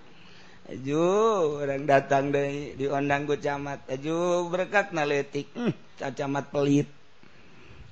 Aju 0.67 0.99
orang 1.63 1.87
datang 1.87 2.27
dari 2.27 2.75
diundang 2.75 3.23
ku 3.23 3.39
camat. 3.39 3.87
Aju 3.87 4.51
berkat 4.51 4.91
naletik, 4.91 5.47
hmm, 5.55 5.71
camat 5.95 6.51
pelit. 6.51 6.91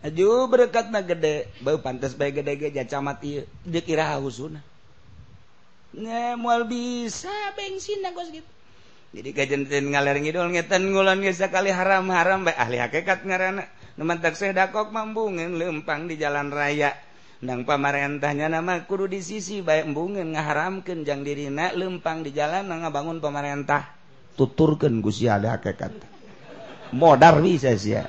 Aju 0.04 0.52
berkat 0.52 0.92
na 0.92 1.00
gede, 1.00 1.48
bau 1.64 1.80
pantas 1.80 2.20
bae 2.20 2.36
gede 2.36 2.60
gede 2.60 2.84
camat 2.84 3.24
iya. 3.24 3.48
Dikira 3.64 4.12
hausuna. 4.12 4.60
mual 6.36 6.68
bisa 6.68 7.32
bensin 7.56 8.04
nagos 8.04 8.28
gitu. 8.32 8.48
Jadi 9.16 9.32
kajenten 9.32 9.96
ngaler 9.96 10.20
ngidul 10.20 10.52
ngeten 10.52 10.92
ngulan 10.92 11.24
geus 11.24 11.40
kali 11.40 11.72
haram 11.72 12.12
haram 12.12 12.44
baik 12.44 12.60
ahli 12.60 12.78
hakikat 12.84 13.24
ngarana. 13.24 13.64
Neman 13.96 14.20
tak 14.20 14.36
dakok 14.36 14.92
mambungin 14.92 15.56
lempang 15.56 16.12
di 16.12 16.20
jalan 16.20 16.52
raya. 16.52 16.92
Nang 17.40 17.64
pamarentahnya 17.64 18.52
nama 18.52 18.84
kudu 18.84 19.08
di 19.08 19.24
sisi 19.24 19.64
baik 19.64 19.88
embungin 19.88 20.36
ngaharamkeun 20.36 21.08
jang 21.08 21.24
dirina 21.24 21.72
lempang 21.72 22.28
di 22.28 22.36
jalan 22.36 22.68
ngabangun 22.68 23.24
pamarentah. 23.24 23.88
Tuturkeun 24.36 25.00
gusi 25.00 25.32
ahli 25.32 25.48
hakikat. 25.48 25.96
Modar 26.92 27.40
bisa 27.40 27.72
sih 27.80 27.96
ya 27.96 28.04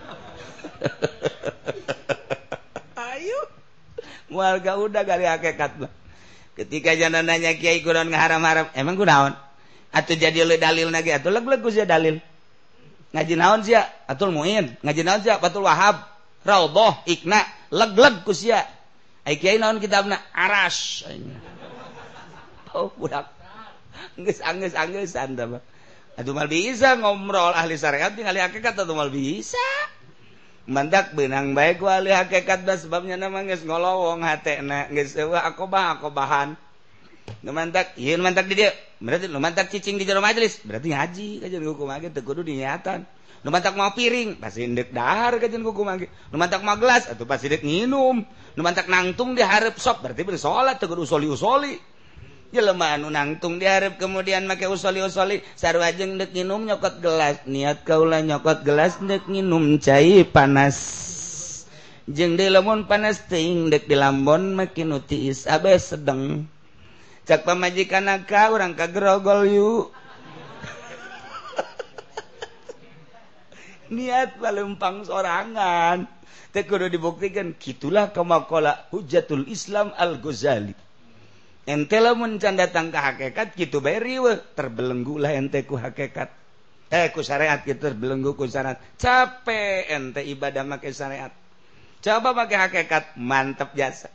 ayo. 3.15 3.41
Mual 4.27 4.59
udah 4.59 5.07
kali 5.07 5.23
hakikat 5.23 5.87
mah. 5.87 6.06
ketika 6.57 6.97
jangan 6.97 7.23
nanya 7.23 7.55
Kyai 7.55 7.85
kuron 7.85 8.09
ngaharam-haram 8.09 8.73
emang 8.73 8.97
kunaon 8.97 9.33
atau 9.93 10.15
jadi 10.17 10.43
le 10.43 10.57
dalil 10.57 10.89
lagi 10.89 11.13
atau 11.13 11.31
leg 11.31 11.45
leg 11.45 11.63
sia 11.71 11.87
dalil. 11.87 12.17
Ngaji 13.15 13.35
naon 13.39 13.61
sia? 13.65 13.87
Atul 14.11 14.35
muin. 14.35 14.77
Ngaji 14.83 15.03
naon 15.07 15.21
sia? 15.25 15.41
Patul 15.41 15.65
wahab. 15.65 16.05
Raudhah 16.43 17.07
ikna 17.09 17.45
leg 17.73 17.93
leg 17.97 18.25
ku 18.27 18.37
sia. 18.37 18.67
Ai 19.25 19.41
kiai 19.41 19.57
naon 19.57 19.81
kitabna? 19.81 20.21
Aras 20.35 21.07
oh 22.77 22.93
budak. 23.01 23.33
Geus 24.21 24.41
anggeus 24.45 24.77
angeusan 24.77 25.37
tah 25.37 25.61
aduh 26.17 26.33
mal 26.33 26.49
bisa 26.49 26.97
ngomrol 26.97 27.53
ahli 27.53 27.77
syariat 27.77 28.13
tinggal 28.13 28.37
hakikat 28.37 28.73
atuh 28.77 28.97
mal 28.97 29.13
bisa. 29.13 29.61
mandak 30.67 31.15
benang 31.15 31.55
baik 31.55 31.79
wali 31.79 32.11
hakekat 32.11 32.67
dan 32.67 32.77
sebabnya 32.77 33.15
nama 33.15 33.47
geus 33.47 33.63
ngolowong 33.63 34.27
hatena 34.27 34.91
geus 34.91 35.15
eueuh 35.15 35.39
aku 35.39 35.67
bahan 36.11 36.59
nu 37.43 37.51
mantak 37.55 37.95
ieu 37.99 38.19
mantak 38.19 38.47
di 38.47 38.55
dieu. 38.59 38.71
Berarti 38.99 39.27
nu 39.31 39.39
mantak 39.43 39.71
cicing 39.71 39.99
di 39.99 40.07
jero 40.07 40.23
majelis. 40.23 40.63
Berarti 40.63 40.91
ngaji 40.95 41.29
kajian 41.43 41.63
hukum 41.63 41.91
lagi 41.91 42.11
teu 42.11 42.23
kudu 42.23 42.43
niatan 42.47 43.07
nu 43.43 43.49
mantak 43.55 43.79
mau 43.79 43.95
piring 43.95 44.43
pasti 44.43 44.67
indek 44.67 44.91
dahar 44.91 45.39
kajian 45.39 45.63
hukum 45.63 45.87
lagi 45.87 46.11
nu 46.31 46.37
mantak 46.39 46.63
mau 46.67 46.75
gelas 46.75 47.07
atuh 47.11 47.27
pasti 47.27 47.47
indek 47.51 47.63
minum 47.63 48.23
nu 48.27 48.61
mantak 48.63 48.91
nangtung 48.91 49.39
di 49.39 49.43
hareup 49.43 49.79
sop 49.79 50.03
berarti 50.03 50.23
bersolat 50.27 50.75
salat 50.75 50.83
teu 50.83 50.91
kudu 50.91 51.07
usoli-usoli. 51.07 51.96
Jelema 52.55 52.95
anu 52.95 53.11
nangtung 53.11 53.59
diharap 53.59 53.99
kemudian 53.99 54.47
make 54.47 54.65
usoli-usoli. 54.65 55.43
Sarwajeng 55.59 56.19
dek 56.19 56.31
minum 56.31 56.63
nyokot 56.63 57.03
gelas. 57.03 57.43
Niat 57.45 57.83
kaulah 57.83 58.23
nyokot 58.23 58.63
gelas 58.63 58.97
dek 59.03 59.27
minum 59.27 59.77
cai 59.83 60.23
panas. 60.23 60.79
Jeng 62.07 62.39
di 62.39 62.47
lemon 62.47 62.87
panas 62.87 63.27
ting 63.27 63.67
dek 63.67 63.91
di 63.91 63.99
lambon 63.99 64.55
makin 64.55 64.95
utiis 64.95 65.51
abe 65.51 65.75
sedeng. 65.75 66.47
Cak 67.27 67.43
pamajikan 67.43 68.07
ka 68.23 68.55
orang 68.55 68.79
kagerogol 68.79 69.43
yuk 69.51 69.91
niat 73.95 74.39
palempang 74.39 75.03
sorangan. 75.03 76.07
Tekudu 76.55 76.89
dibuktikan 76.89 77.53
gitulah 77.59 78.15
kamakola 78.15 78.89
hujatul 78.89 79.45
Islam 79.51 79.93
al 79.99 80.17
Ghazali 80.23 80.86
ente 81.67 81.99
lamun 81.99 82.39
can 82.39 82.55
datang 82.55 82.95
ke 82.95 82.99
hakekat 82.99 83.59
gitu 83.59 83.83
bae 83.83 83.99
riwe 83.99 84.39
terbelenggu 84.55 85.19
lah 85.19 85.35
ente 85.35 85.67
ku 85.67 85.75
hakekat 85.75 86.31
eh 86.95 87.11
ku 87.11 87.21
syariat 87.27 87.59
gitu 87.67 87.91
terbelenggu 87.91 88.39
ku 88.39 88.47
syariat 88.47 88.79
capek 88.97 89.91
ente 89.91 90.23
ibadah 90.23 90.63
make 90.63 90.89
syariat 90.95 91.35
coba 92.01 92.31
pakai 92.33 92.57
hakekat 92.71 93.05
mantep 93.19 93.75
jasa 93.75 94.15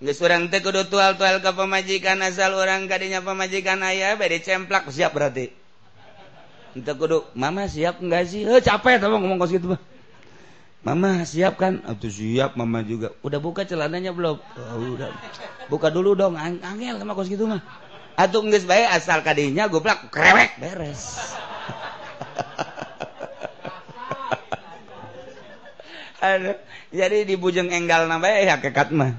Nggak 0.00 0.16
surang 0.16 0.48
teh 0.48 0.64
kudu 0.64 0.88
tual 0.88 1.20
tual 1.20 1.44
ke 1.44 1.52
pemajikan 1.52 2.24
asal 2.24 2.56
orang 2.56 2.88
kadinya 2.88 3.20
pemajikan 3.20 3.84
ayah 3.84 4.16
beri 4.16 4.40
cemplak 4.40 4.88
siap 4.88 5.12
berarti. 5.12 5.52
Ente 6.72 6.92
kudu 6.96 7.28
mama 7.36 7.68
siap 7.68 8.00
enggak 8.00 8.24
sih? 8.24 8.48
Eh 8.48 8.64
capek 8.64 8.96
tuh 8.96 9.12
ngomong 9.12 9.36
kos 9.36 9.52
gitu 9.52 9.76
mah. 9.76 9.80
Mama 10.80 11.28
siapkan 11.28 11.84
Abdu 11.84 12.08
ah, 12.08 12.12
siap 12.12 12.56
Mama 12.56 12.80
juga. 12.80 13.12
Udah 13.20 13.36
buka 13.36 13.68
celananya 13.68 14.16
belum? 14.16 14.40
Oh, 14.40 14.96
udah. 14.96 15.12
Buka 15.68 15.92
dulu 15.92 16.16
dong. 16.16 16.40
Ang 16.40 16.56
angel 16.64 16.96
sama 16.96 17.12
kos 17.12 17.28
gitu 17.28 17.44
mah. 17.44 17.60
Atuh 18.16 18.40
geus 18.48 18.64
bae 18.64 18.88
asal 18.88 19.20
kadinya 19.20 19.68
goblok 19.68 20.08
krewek 20.08 20.56
beres. 20.56 21.20
Aduh, 26.24 26.56
jadi 26.92 27.28
di 27.28 27.36
bujeng 27.36 27.68
enggal 27.72 28.08
na 28.08 28.16
bae 28.16 28.48
ya 28.48 28.56
kekat 28.56 28.88
mah. 28.96 29.12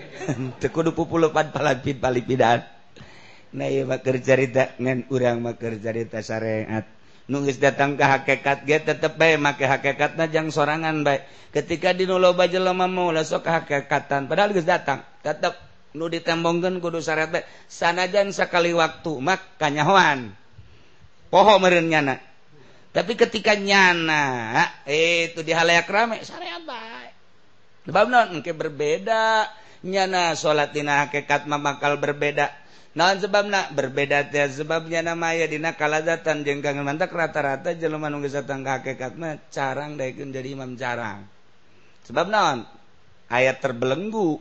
Teu 0.64 0.72
kudu 0.72 0.96
pupulupan 0.96 1.52
palapid 1.52 2.00
palipidan. 2.00 2.64
Nah 3.52 3.68
ieu 3.68 3.84
mah 3.84 4.00
keur 4.00 4.16
carita 4.24 4.72
ngan 4.80 5.12
urang 5.12 5.44
mah 5.44 5.60
keur 5.60 5.76
carita 5.76 6.24
syariat. 6.24 6.95
nugis 7.26 7.58
datang 7.58 7.98
ke 7.98 8.04
hakekat 8.06 8.62
ge 8.62 8.78
tetep 8.82 9.18
bae 9.18 9.34
make 9.34 9.66
hakekat 9.66 10.14
najang 10.14 10.50
sorangan 10.54 11.02
baik 11.02 11.26
ketika 11.50 11.96
dinoloba 11.96 12.46
jelema 12.46 12.84
maula 12.84 13.24
sok 13.24 13.48
hakekatan. 13.48 14.30
Padahal 14.30 14.52
geus 14.52 14.68
datang 14.68 15.02
tetep 15.24 15.56
nu 15.96 16.06
ditembongkeun 16.06 16.78
kudu 16.78 17.00
syarat 17.00 17.32
bae. 17.32 17.42
Sanajan 17.66 18.30
sekali 18.30 18.76
waktu 18.76 19.12
mak 19.18 19.58
kanyahoan. 19.58 20.36
Poho 21.32 21.58
meureun 21.58 21.90
nyana. 21.90 22.20
Tapi 22.94 23.12
ketika 23.12 23.52
nyana 23.58 24.64
eh, 24.88 25.32
itu 25.32 25.42
di 25.42 25.52
halayak 25.52 25.88
rame 25.90 26.22
syariat 26.22 26.62
bae. 26.62 27.10
Sebab 27.86 28.06
non 28.10 28.42
berbeda? 28.42 29.46
Nyana 29.86 30.34
salat 30.34 30.74
dina 30.74 31.06
hakekat 31.06 31.46
mah 31.46 31.62
bakal 31.62 31.96
berbeda. 32.00 32.65
Nah 32.96 33.12
sebab 33.12 33.52
nak 33.52 33.76
berbeda 33.76 34.32
teh 34.32 34.48
sebabnya 34.48 35.04
nama 35.04 35.36
ya 35.36 35.44
dina 35.44 35.76
kaladatan 35.76 36.40
jenggangan 36.40 36.80
mantak 36.80 37.12
rata-rata 37.12 37.76
jelema 37.76 38.08
nunggu 38.08 38.32
datang 38.32 38.64
ke 38.64 38.70
hakikat 38.72 39.12
carang 39.52 40.00
daikun 40.00 40.32
jadi 40.32 40.56
imam 40.56 40.80
jarang 40.80 41.36
sebab 42.06 42.30
naon? 42.30 42.62
Ayat 43.26 43.58
terbelenggu. 43.58 44.38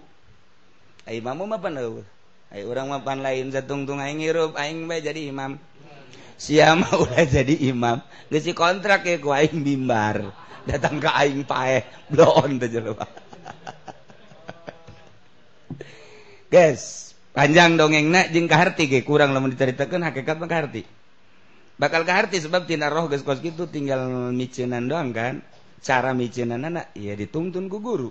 Ay 1.04 1.20
imammu 1.22 1.46
mah 1.50 1.62
paneueuh 1.62 2.04
ay 2.54 2.62
orang 2.64 2.88
mah 2.88 3.04
pan 3.04 3.20
lain 3.20 3.52
satungtung 3.52 4.00
aing 4.00 4.22
ngirup 4.22 4.56
aing 4.56 4.88
bae 4.88 5.02
jadi 5.02 5.28
imam. 5.30 5.60
Siapa 6.40 6.96
udah 6.96 7.26
jadi 7.42 7.56
imam. 7.70 8.02
Geus 8.32 8.48
kontrak 8.56 9.06
ya 9.06 9.20
ku 9.20 9.34
aing 9.34 9.64
bimbar 9.66 10.32
datang 10.64 11.00
ke 11.04 11.10
aing 11.10 11.44
pae 11.44 11.84
blon 12.08 12.60
teh 12.62 12.70
jelema. 12.70 13.04
Guys 16.54 17.05
panjang 17.36 17.76
dongeng 17.76 18.08
na 18.08 18.26
jeng 18.32 18.48
kaharti 18.48 18.88
ge 18.88 19.04
kurang 19.04 19.36
lamun 19.36 19.52
diceritakan 19.52 20.08
hakikat 20.08 20.40
mah 20.40 20.48
kaharti. 20.48 20.88
Bakal 21.76 22.08
kaharti 22.08 22.40
sebab 22.40 22.64
tina 22.64 22.88
roh 22.88 23.12
geus 23.12 23.20
kos 23.28 23.44
gitu 23.44 23.68
tinggal 23.68 24.32
micenan 24.32 24.88
doang 24.88 25.12
kan. 25.12 25.44
Cara 25.84 26.16
micenan 26.16 26.64
anak 26.64 26.96
ya 26.96 27.14
dituntun 27.14 27.68
ku 27.68 27.84
guru. 27.84 28.10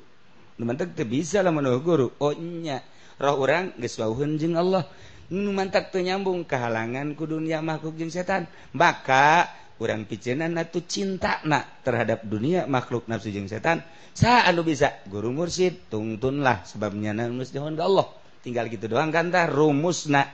Numantak 0.60 0.92
teu 0.92 1.08
bisa 1.08 1.40
lamun 1.40 1.66
guru. 1.80 2.12
Oh 2.20 2.36
nya 2.36 2.84
roh 3.16 3.40
orang 3.40 3.72
geus 3.80 3.96
wauheun 3.96 4.36
jeung 4.36 4.60
Allah. 4.60 4.84
Numantak 5.32 5.88
teu 5.88 6.04
nyambung 6.04 6.44
kehalangan 6.44 7.16
ku 7.16 7.24
dunia 7.24 7.64
makhluk 7.64 7.96
jeung 7.96 8.12
setan. 8.12 8.44
Maka 8.76 9.48
urang 9.80 10.04
picenan 10.04 10.60
atuh 10.60 10.84
cinta 10.84 11.40
na 11.48 11.64
terhadap 11.80 12.20
dunia 12.28 12.68
makhluk 12.68 13.08
nafsu 13.08 13.32
jeung 13.32 13.48
setan. 13.48 13.80
Sa 14.12 14.44
anu 14.44 14.62
bisa? 14.62 15.00
Guru 15.08 15.32
mursyid 15.32 15.88
tuntunlah 15.88 16.68
sebabnya 16.68 17.16
na 17.16 17.32
nulis 17.32 17.48
dihon 17.50 17.80
Allah. 17.80 18.06
tinggal 18.44 18.68
gitu 18.68 18.92
doang 18.92 19.08
kantah 19.08 19.48
rumusna 19.48 20.28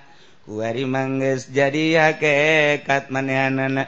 kuari 0.51 0.83
mangges 0.83 1.47
jadi 1.55 2.11
hakekat 2.11 3.15
manehanana. 3.15 3.87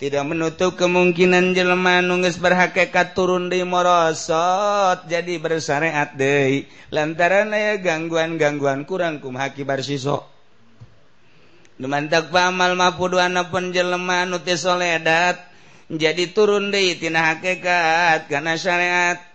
Tidak 0.00 0.24
menutup 0.24 0.80
kemungkinan 0.80 1.52
jelema 1.52 2.00
nungges 2.00 2.40
berhakekat 2.40 3.12
turun 3.12 3.52
di 3.52 3.60
morosot. 3.60 5.04
Jadi 5.04 5.36
bersyariat 5.36 6.16
deui. 6.16 6.64
Lantaran 6.88 7.52
aya 7.52 7.76
gangguan-gangguan 7.76 8.88
kurang 8.88 9.20
kum 9.20 9.36
barsiso 9.36 9.84
siso. 9.84 10.18
Demantak 11.76 12.32
pamal 12.32 12.80
mapuduana 12.80 13.52
pun 13.52 13.76
jelema 13.76 14.24
nu 14.24 14.40
teh 14.40 14.56
soledat. 14.56 15.36
Jadi 15.92 16.32
turun 16.32 16.72
deui 16.72 16.96
tina 16.96 17.36
hakekat 17.36 18.24
kana 18.32 18.56
syariat. 18.56 19.29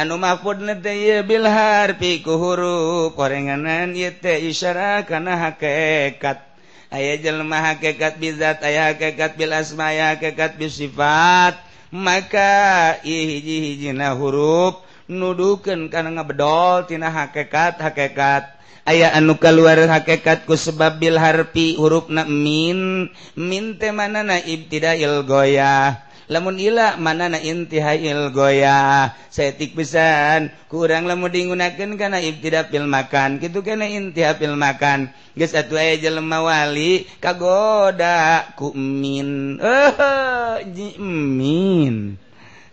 anu 0.00 0.16
mafudna 0.16 0.72
teh 0.80 1.20
bilhar 1.28 2.00
pi 2.00 2.24
ku 2.24 2.40
huruf 2.40 3.12
korenganan 3.20 3.92
ieu 3.92 4.08
teh 4.08 4.48
isyara 4.48 5.04
kana 5.04 5.36
hakikat 5.36 6.40
aya 6.88 7.20
jelema 7.20 7.60
hakikat 7.68 8.16
bizat 8.16 8.64
aya 8.64 8.96
hakikat 8.96 9.36
bil 9.36 9.52
asma 9.52 9.92
aya 9.92 10.16
hakikat 10.16 10.56
bisifat 10.56 11.60
maka 11.92 12.96
ieu 13.04 13.28
hiji-hijina 13.28 14.16
huruf 14.16 14.80
nudukeun 15.04 15.92
kana 15.92 16.16
ngabedol 16.16 16.88
tina 16.88 17.12
hakikat 17.12 17.76
hakikat 17.84 18.56
aya 18.88 19.12
anu 19.12 19.36
kaluar 19.36 19.84
hakikat 19.84 20.48
ku 20.48 20.56
sebab 20.56 20.96
bil 20.96 21.20
harfi 21.20 21.76
hurufna 21.76 22.24
min 22.24 23.12
min 23.36 23.76
teh 23.76 23.92
manana 23.92 24.40
ibtidail 24.40 25.28
goyah. 25.28 26.08
lamun 26.30 26.56
ila 26.62 26.94
mana 26.96 27.26
na 27.26 27.42
intihail 27.42 28.30
goya 28.30 29.10
setik 29.28 29.74
pisan. 29.74 30.54
Kurang 30.70 31.10
lamun 31.10 31.28
digunakan 31.28 31.90
karena 31.98 32.22
ibtida 32.22 32.70
pil 32.70 32.86
makan. 32.86 33.42
Gitu 33.42 33.66
kena 33.66 33.90
intiha 33.90 34.38
pil 34.38 34.54
makan. 34.54 35.10
Geus 35.34 35.58
atuh 35.58 35.76
aya 35.82 35.98
jelema 35.98 36.40
wali 36.40 37.10
kagoda 37.18 38.54
ku 38.54 38.70
min. 38.70 39.58
Eh 39.58 40.64
min. 41.02 42.16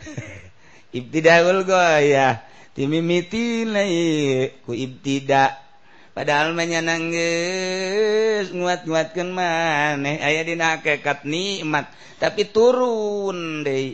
Ibtidaul 0.97 1.65
goya 1.65 2.47
timimiti 2.77 3.65
ku 4.61 4.71
ibtidak 4.77 5.66
padahal 6.18 6.57
menyenangge 6.57 7.30
nguat-nguatkeun 8.49 9.30
maneh. 9.30 10.18
Aya 10.18 10.41
dina 10.41 10.82
kekat 10.82 11.30
nikmat. 11.30 11.93
Tapi 12.18 12.49
turun 12.49 13.61
deh 13.61 13.93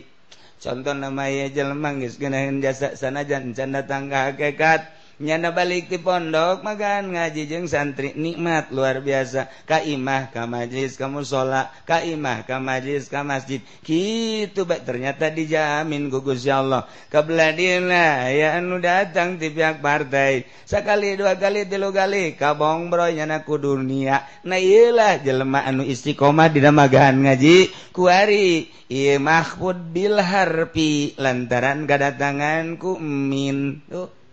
contoh 0.56 0.96
nama 0.96 1.28
ya 1.28 1.52
jelema 1.52 1.92
geus 1.92 2.16
geunaheun 2.16 2.64
jasa 2.64 2.96
sanajan 2.96 3.52
can 3.52 3.76
datang 3.76 4.08
ka 4.08 4.32
hakikat. 4.32 4.88
nyana 5.22 5.54
balik 5.54 5.86
di 5.86 5.98
pondok 6.02 6.66
makan 6.66 7.14
ngaji 7.14 7.42
jeung 7.46 7.66
santri. 7.70 8.16
Nikmat 8.18 8.74
luar 8.74 8.98
biasa. 8.98 9.46
Kaimah 9.68 10.34
ka 10.34 10.50
majlis 10.50 10.98
kamu 10.98 11.22
sholat 11.22 11.70
kaimah 11.86 12.42
ka 12.48 12.58
majlis 12.58 13.06
ka 13.06 13.22
masjid. 13.22 13.62
Gitu 13.86 14.66
baik 14.66 14.82
ternyata 14.82 15.30
dijamin 15.30 16.10
gugus 16.10 16.42
ya 16.42 16.64
Allah. 16.64 16.90
Kebeladina 17.12 18.30
ya 18.32 18.58
anu 18.58 18.82
datang 18.82 19.38
di 19.38 19.50
pihak 19.54 19.78
partai. 19.78 20.48
Sekali 20.66 21.14
dua 21.14 21.38
kali 21.38 21.68
tilu 21.70 21.94
kali 21.94 22.34
kabong 22.34 22.90
bro 22.90 23.06
nyana 23.10 23.46
ku 23.46 23.60
dunia. 23.60 24.26
Nah 24.42 24.58
iyalah 24.58 25.22
jelema 25.22 25.62
anu 25.62 25.86
istiqomah 25.86 26.50
di 26.50 26.58
magahan 26.64 27.22
ngaji. 27.22 27.70
Kuari 27.94 28.66
iya 28.90 29.22
mahfud 29.22 29.94
bil 29.94 30.18
harpi 30.18 31.14
lantaran 31.14 31.86
kedatanganku 31.86 32.98
min. 32.98 33.84
Tuh. 33.86 34.23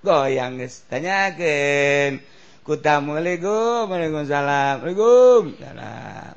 goyang 0.00 0.56
guys 0.60 0.84
tanyakan 0.88 2.20
kutamualaikumsalamaikum 2.64 5.52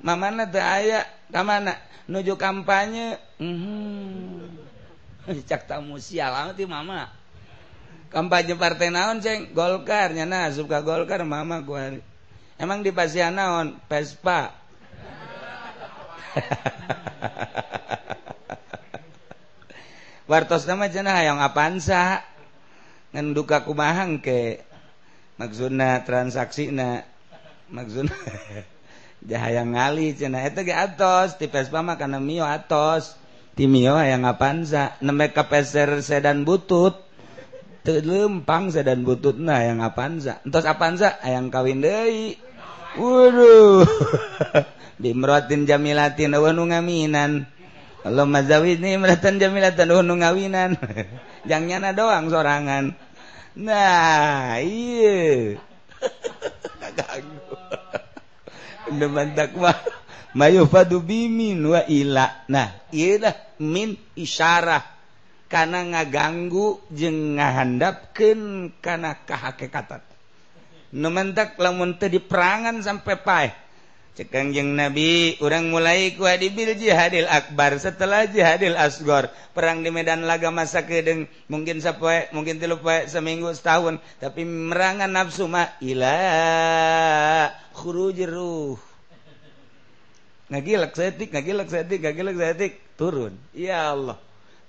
mana 0.03 0.43
tuh 0.51 0.59
aya 0.59 1.07
mana 1.31 1.79
nuju 2.07 2.35
kampanye. 2.35 3.17
Mm 3.39 3.55
-hmm. 3.55 5.39
cak 5.47 5.67
tamu 5.67 5.99
sial 5.99 6.35
amat 6.35 6.59
mama. 6.67 7.07
Kampanye 8.13 8.55
partai 8.59 8.89
naon 8.93 9.21
ceng? 9.23 9.53
Golkar. 9.57 10.13
Nyana 10.13 10.51
suka 10.53 10.81
golkar 10.85 11.25
mama 11.25 11.57
gua 11.65 11.97
emang 12.61 12.85
di 12.85 12.93
pasian 12.93 13.33
naon? 13.33 13.73
Pespa. 13.89 14.53
Wartos 20.29 20.65
nama 20.65 20.89
jenah 20.89 21.19
yang 21.19 21.43
apansa 21.43 22.23
duka 23.13 23.61
kumahang 23.61 24.17
ke 24.17 24.65
maksudna 25.37 26.01
transaksi 26.01 26.73
na 26.73 27.05
maksud 27.69 28.09
jahaya 29.29 29.63
ngali 29.63 30.17
cina. 30.17 30.41
Itu 30.43 30.65
ge 30.65 30.73
atos 30.73 31.37
ti 31.37 31.47
Vespa 31.47 31.85
mah 31.85 31.95
kana 31.95 32.17
mio 32.17 32.43
atos. 32.43 33.15
Ti 33.53 33.69
mio 33.69 33.93
hayang 33.93 34.25
Avanza 34.25 34.97
nembe 34.97 35.29
kepeser 35.29 36.01
sedan 36.01 36.41
butut 36.41 37.05
teu 37.85 38.01
lempang 38.01 38.73
sedan 38.73 39.05
bututna 39.05 39.61
hayang 39.61 39.85
Avanza 39.85 40.41
entos 40.41 40.65
Avanza 40.65 41.21
hayang 41.21 41.53
kawin 41.53 41.85
deui. 41.85 42.41
Waduh. 42.97 43.85
Dimrotin 45.01 45.65
jamilatin 45.69 46.33
eueuh 46.33 46.53
nu 46.53 46.69
ngaminan. 46.69 47.49
Kalau 48.03 48.27
mazawi 48.27 48.75
ini 48.75 48.99
melatan 48.99 49.39
Jamilatan 49.39 49.87
ngawinan. 49.87 50.75
Jangannya 51.49 51.95
doang 51.95 52.27
sorangan. 52.27 52.91
Nah 53.55 54.59
iya. 54.59 55.55
Mayu 60.35 60.67
fadu 60.67 60.99
bimin 60.99 61.63
wa 61.63 61.81
ila. 61.87 62.43
Nah 62.51 62.91
iyalah. 62.91 63.55
Min 63.63 63.95
isyarah. 64.19 64.83
Kana 65.47 65.87
ngaganggu 65.87 66.83
jeung 66.91 67.39
ngahandapkeun 67.39 68.73
kana 68.81 69.21
kahakikatan 69.23 70.01
nu 70.93 71.09
mentak 71.09 71.57
lamun 71.57 71.97
teu 71.97 72.05
diperangan 72.05 72.77
sampai 72.85 73.15
paeh 73.17 73.51
cekangjeng 74.13 74.77
nabi 74.77 75.37
urang 75.41 75.73
mulai 75.73 76.13
ku 76.13 76.25
dibil 76.25 76.77
jihadil 76.77 77.25
akbar. 77.25 77.77
Setelah 77.81 78.29
jihadil 78.29 78.77
asgor 78.77 79.33
perang 79.57 79.81
di 79.81 79.89
medan 79.89 80.25
laga 80.25 80.53
masa 80.53 80.85
kedeng 80.85 81.25
mungkin 81.49 81.81
sapoe 81.81 82.29
mungkin 82.33 82.61
tilu 82.61 82.77
poe 82.81 83.09
seminggu 83.09 83.49
setahun. 83.53 83.97
Tapi 84.21 84.45
merangan 84.45 85.09
nafsu 85.09 85.49
mah 85.49 85.75
ila 85.81 86.17
khurujir 87.73 88.29
ruh. 88.29 88.77
Ngagilak 90.53 90.93
setik 90.93 91.33
ngagilak 91.33 91.67
setik 91.69 91.99
ngagilak 92.05 92.37
setik 92.37 92.73
turun. 92.93 93.33
Ya 93.57 93.89
Allah. 93.89 94.21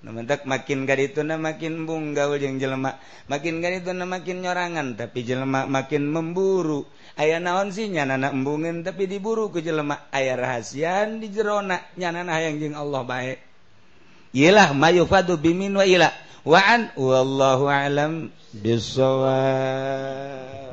Nementak 0.05 0.45
makin 0.45 0.85
itu 0.85 1.25
na 1.25 1.33
makin 1.33 1.89
bunggaul 1.89 2.37
jeung 2.37 2.61
jelema, 2.61 3.01
makin 3.25 3.57
itu 3.57 3.89
na 3.89 4.05
makin 4.05 4.45
nyorangan 4.45 4.93
tapi 4.93 5.25
jelema 5.25 5.65
makin 5.65 6.05
memburu. 6.05 6.85
Ayah 7.19 7.39
naon 7.43 7.71
sih? 7.71 7.91
Nyana 7.91 8.31
embungin 8.31 8.85
tapi 8.85 9.09
diburu 9.09 9.51
ke 9.51 9.59
jelema. 9.59 10.07
Ayah 10.11 10.39
rahasian 10.39 11.19
di 11.19 11.31
jerona. 11.31 11.79
Nyana 11.95 12.23
hayang 12.29 12.59
jeng 12.61 12.75
Allah 12.75 13.03
baik 13.03 13.39
iyalah 14.35 14.75
mayufadu 14.75 15.39
bimin 15.39 15.79
wa 15.79 15.87
ila. 15.87 16.11
Wa 16.45 16.61
an 16.61 16.93
wallahu 16.93 17.65
alam 17.65 18.29
bisawab 18.53 20.64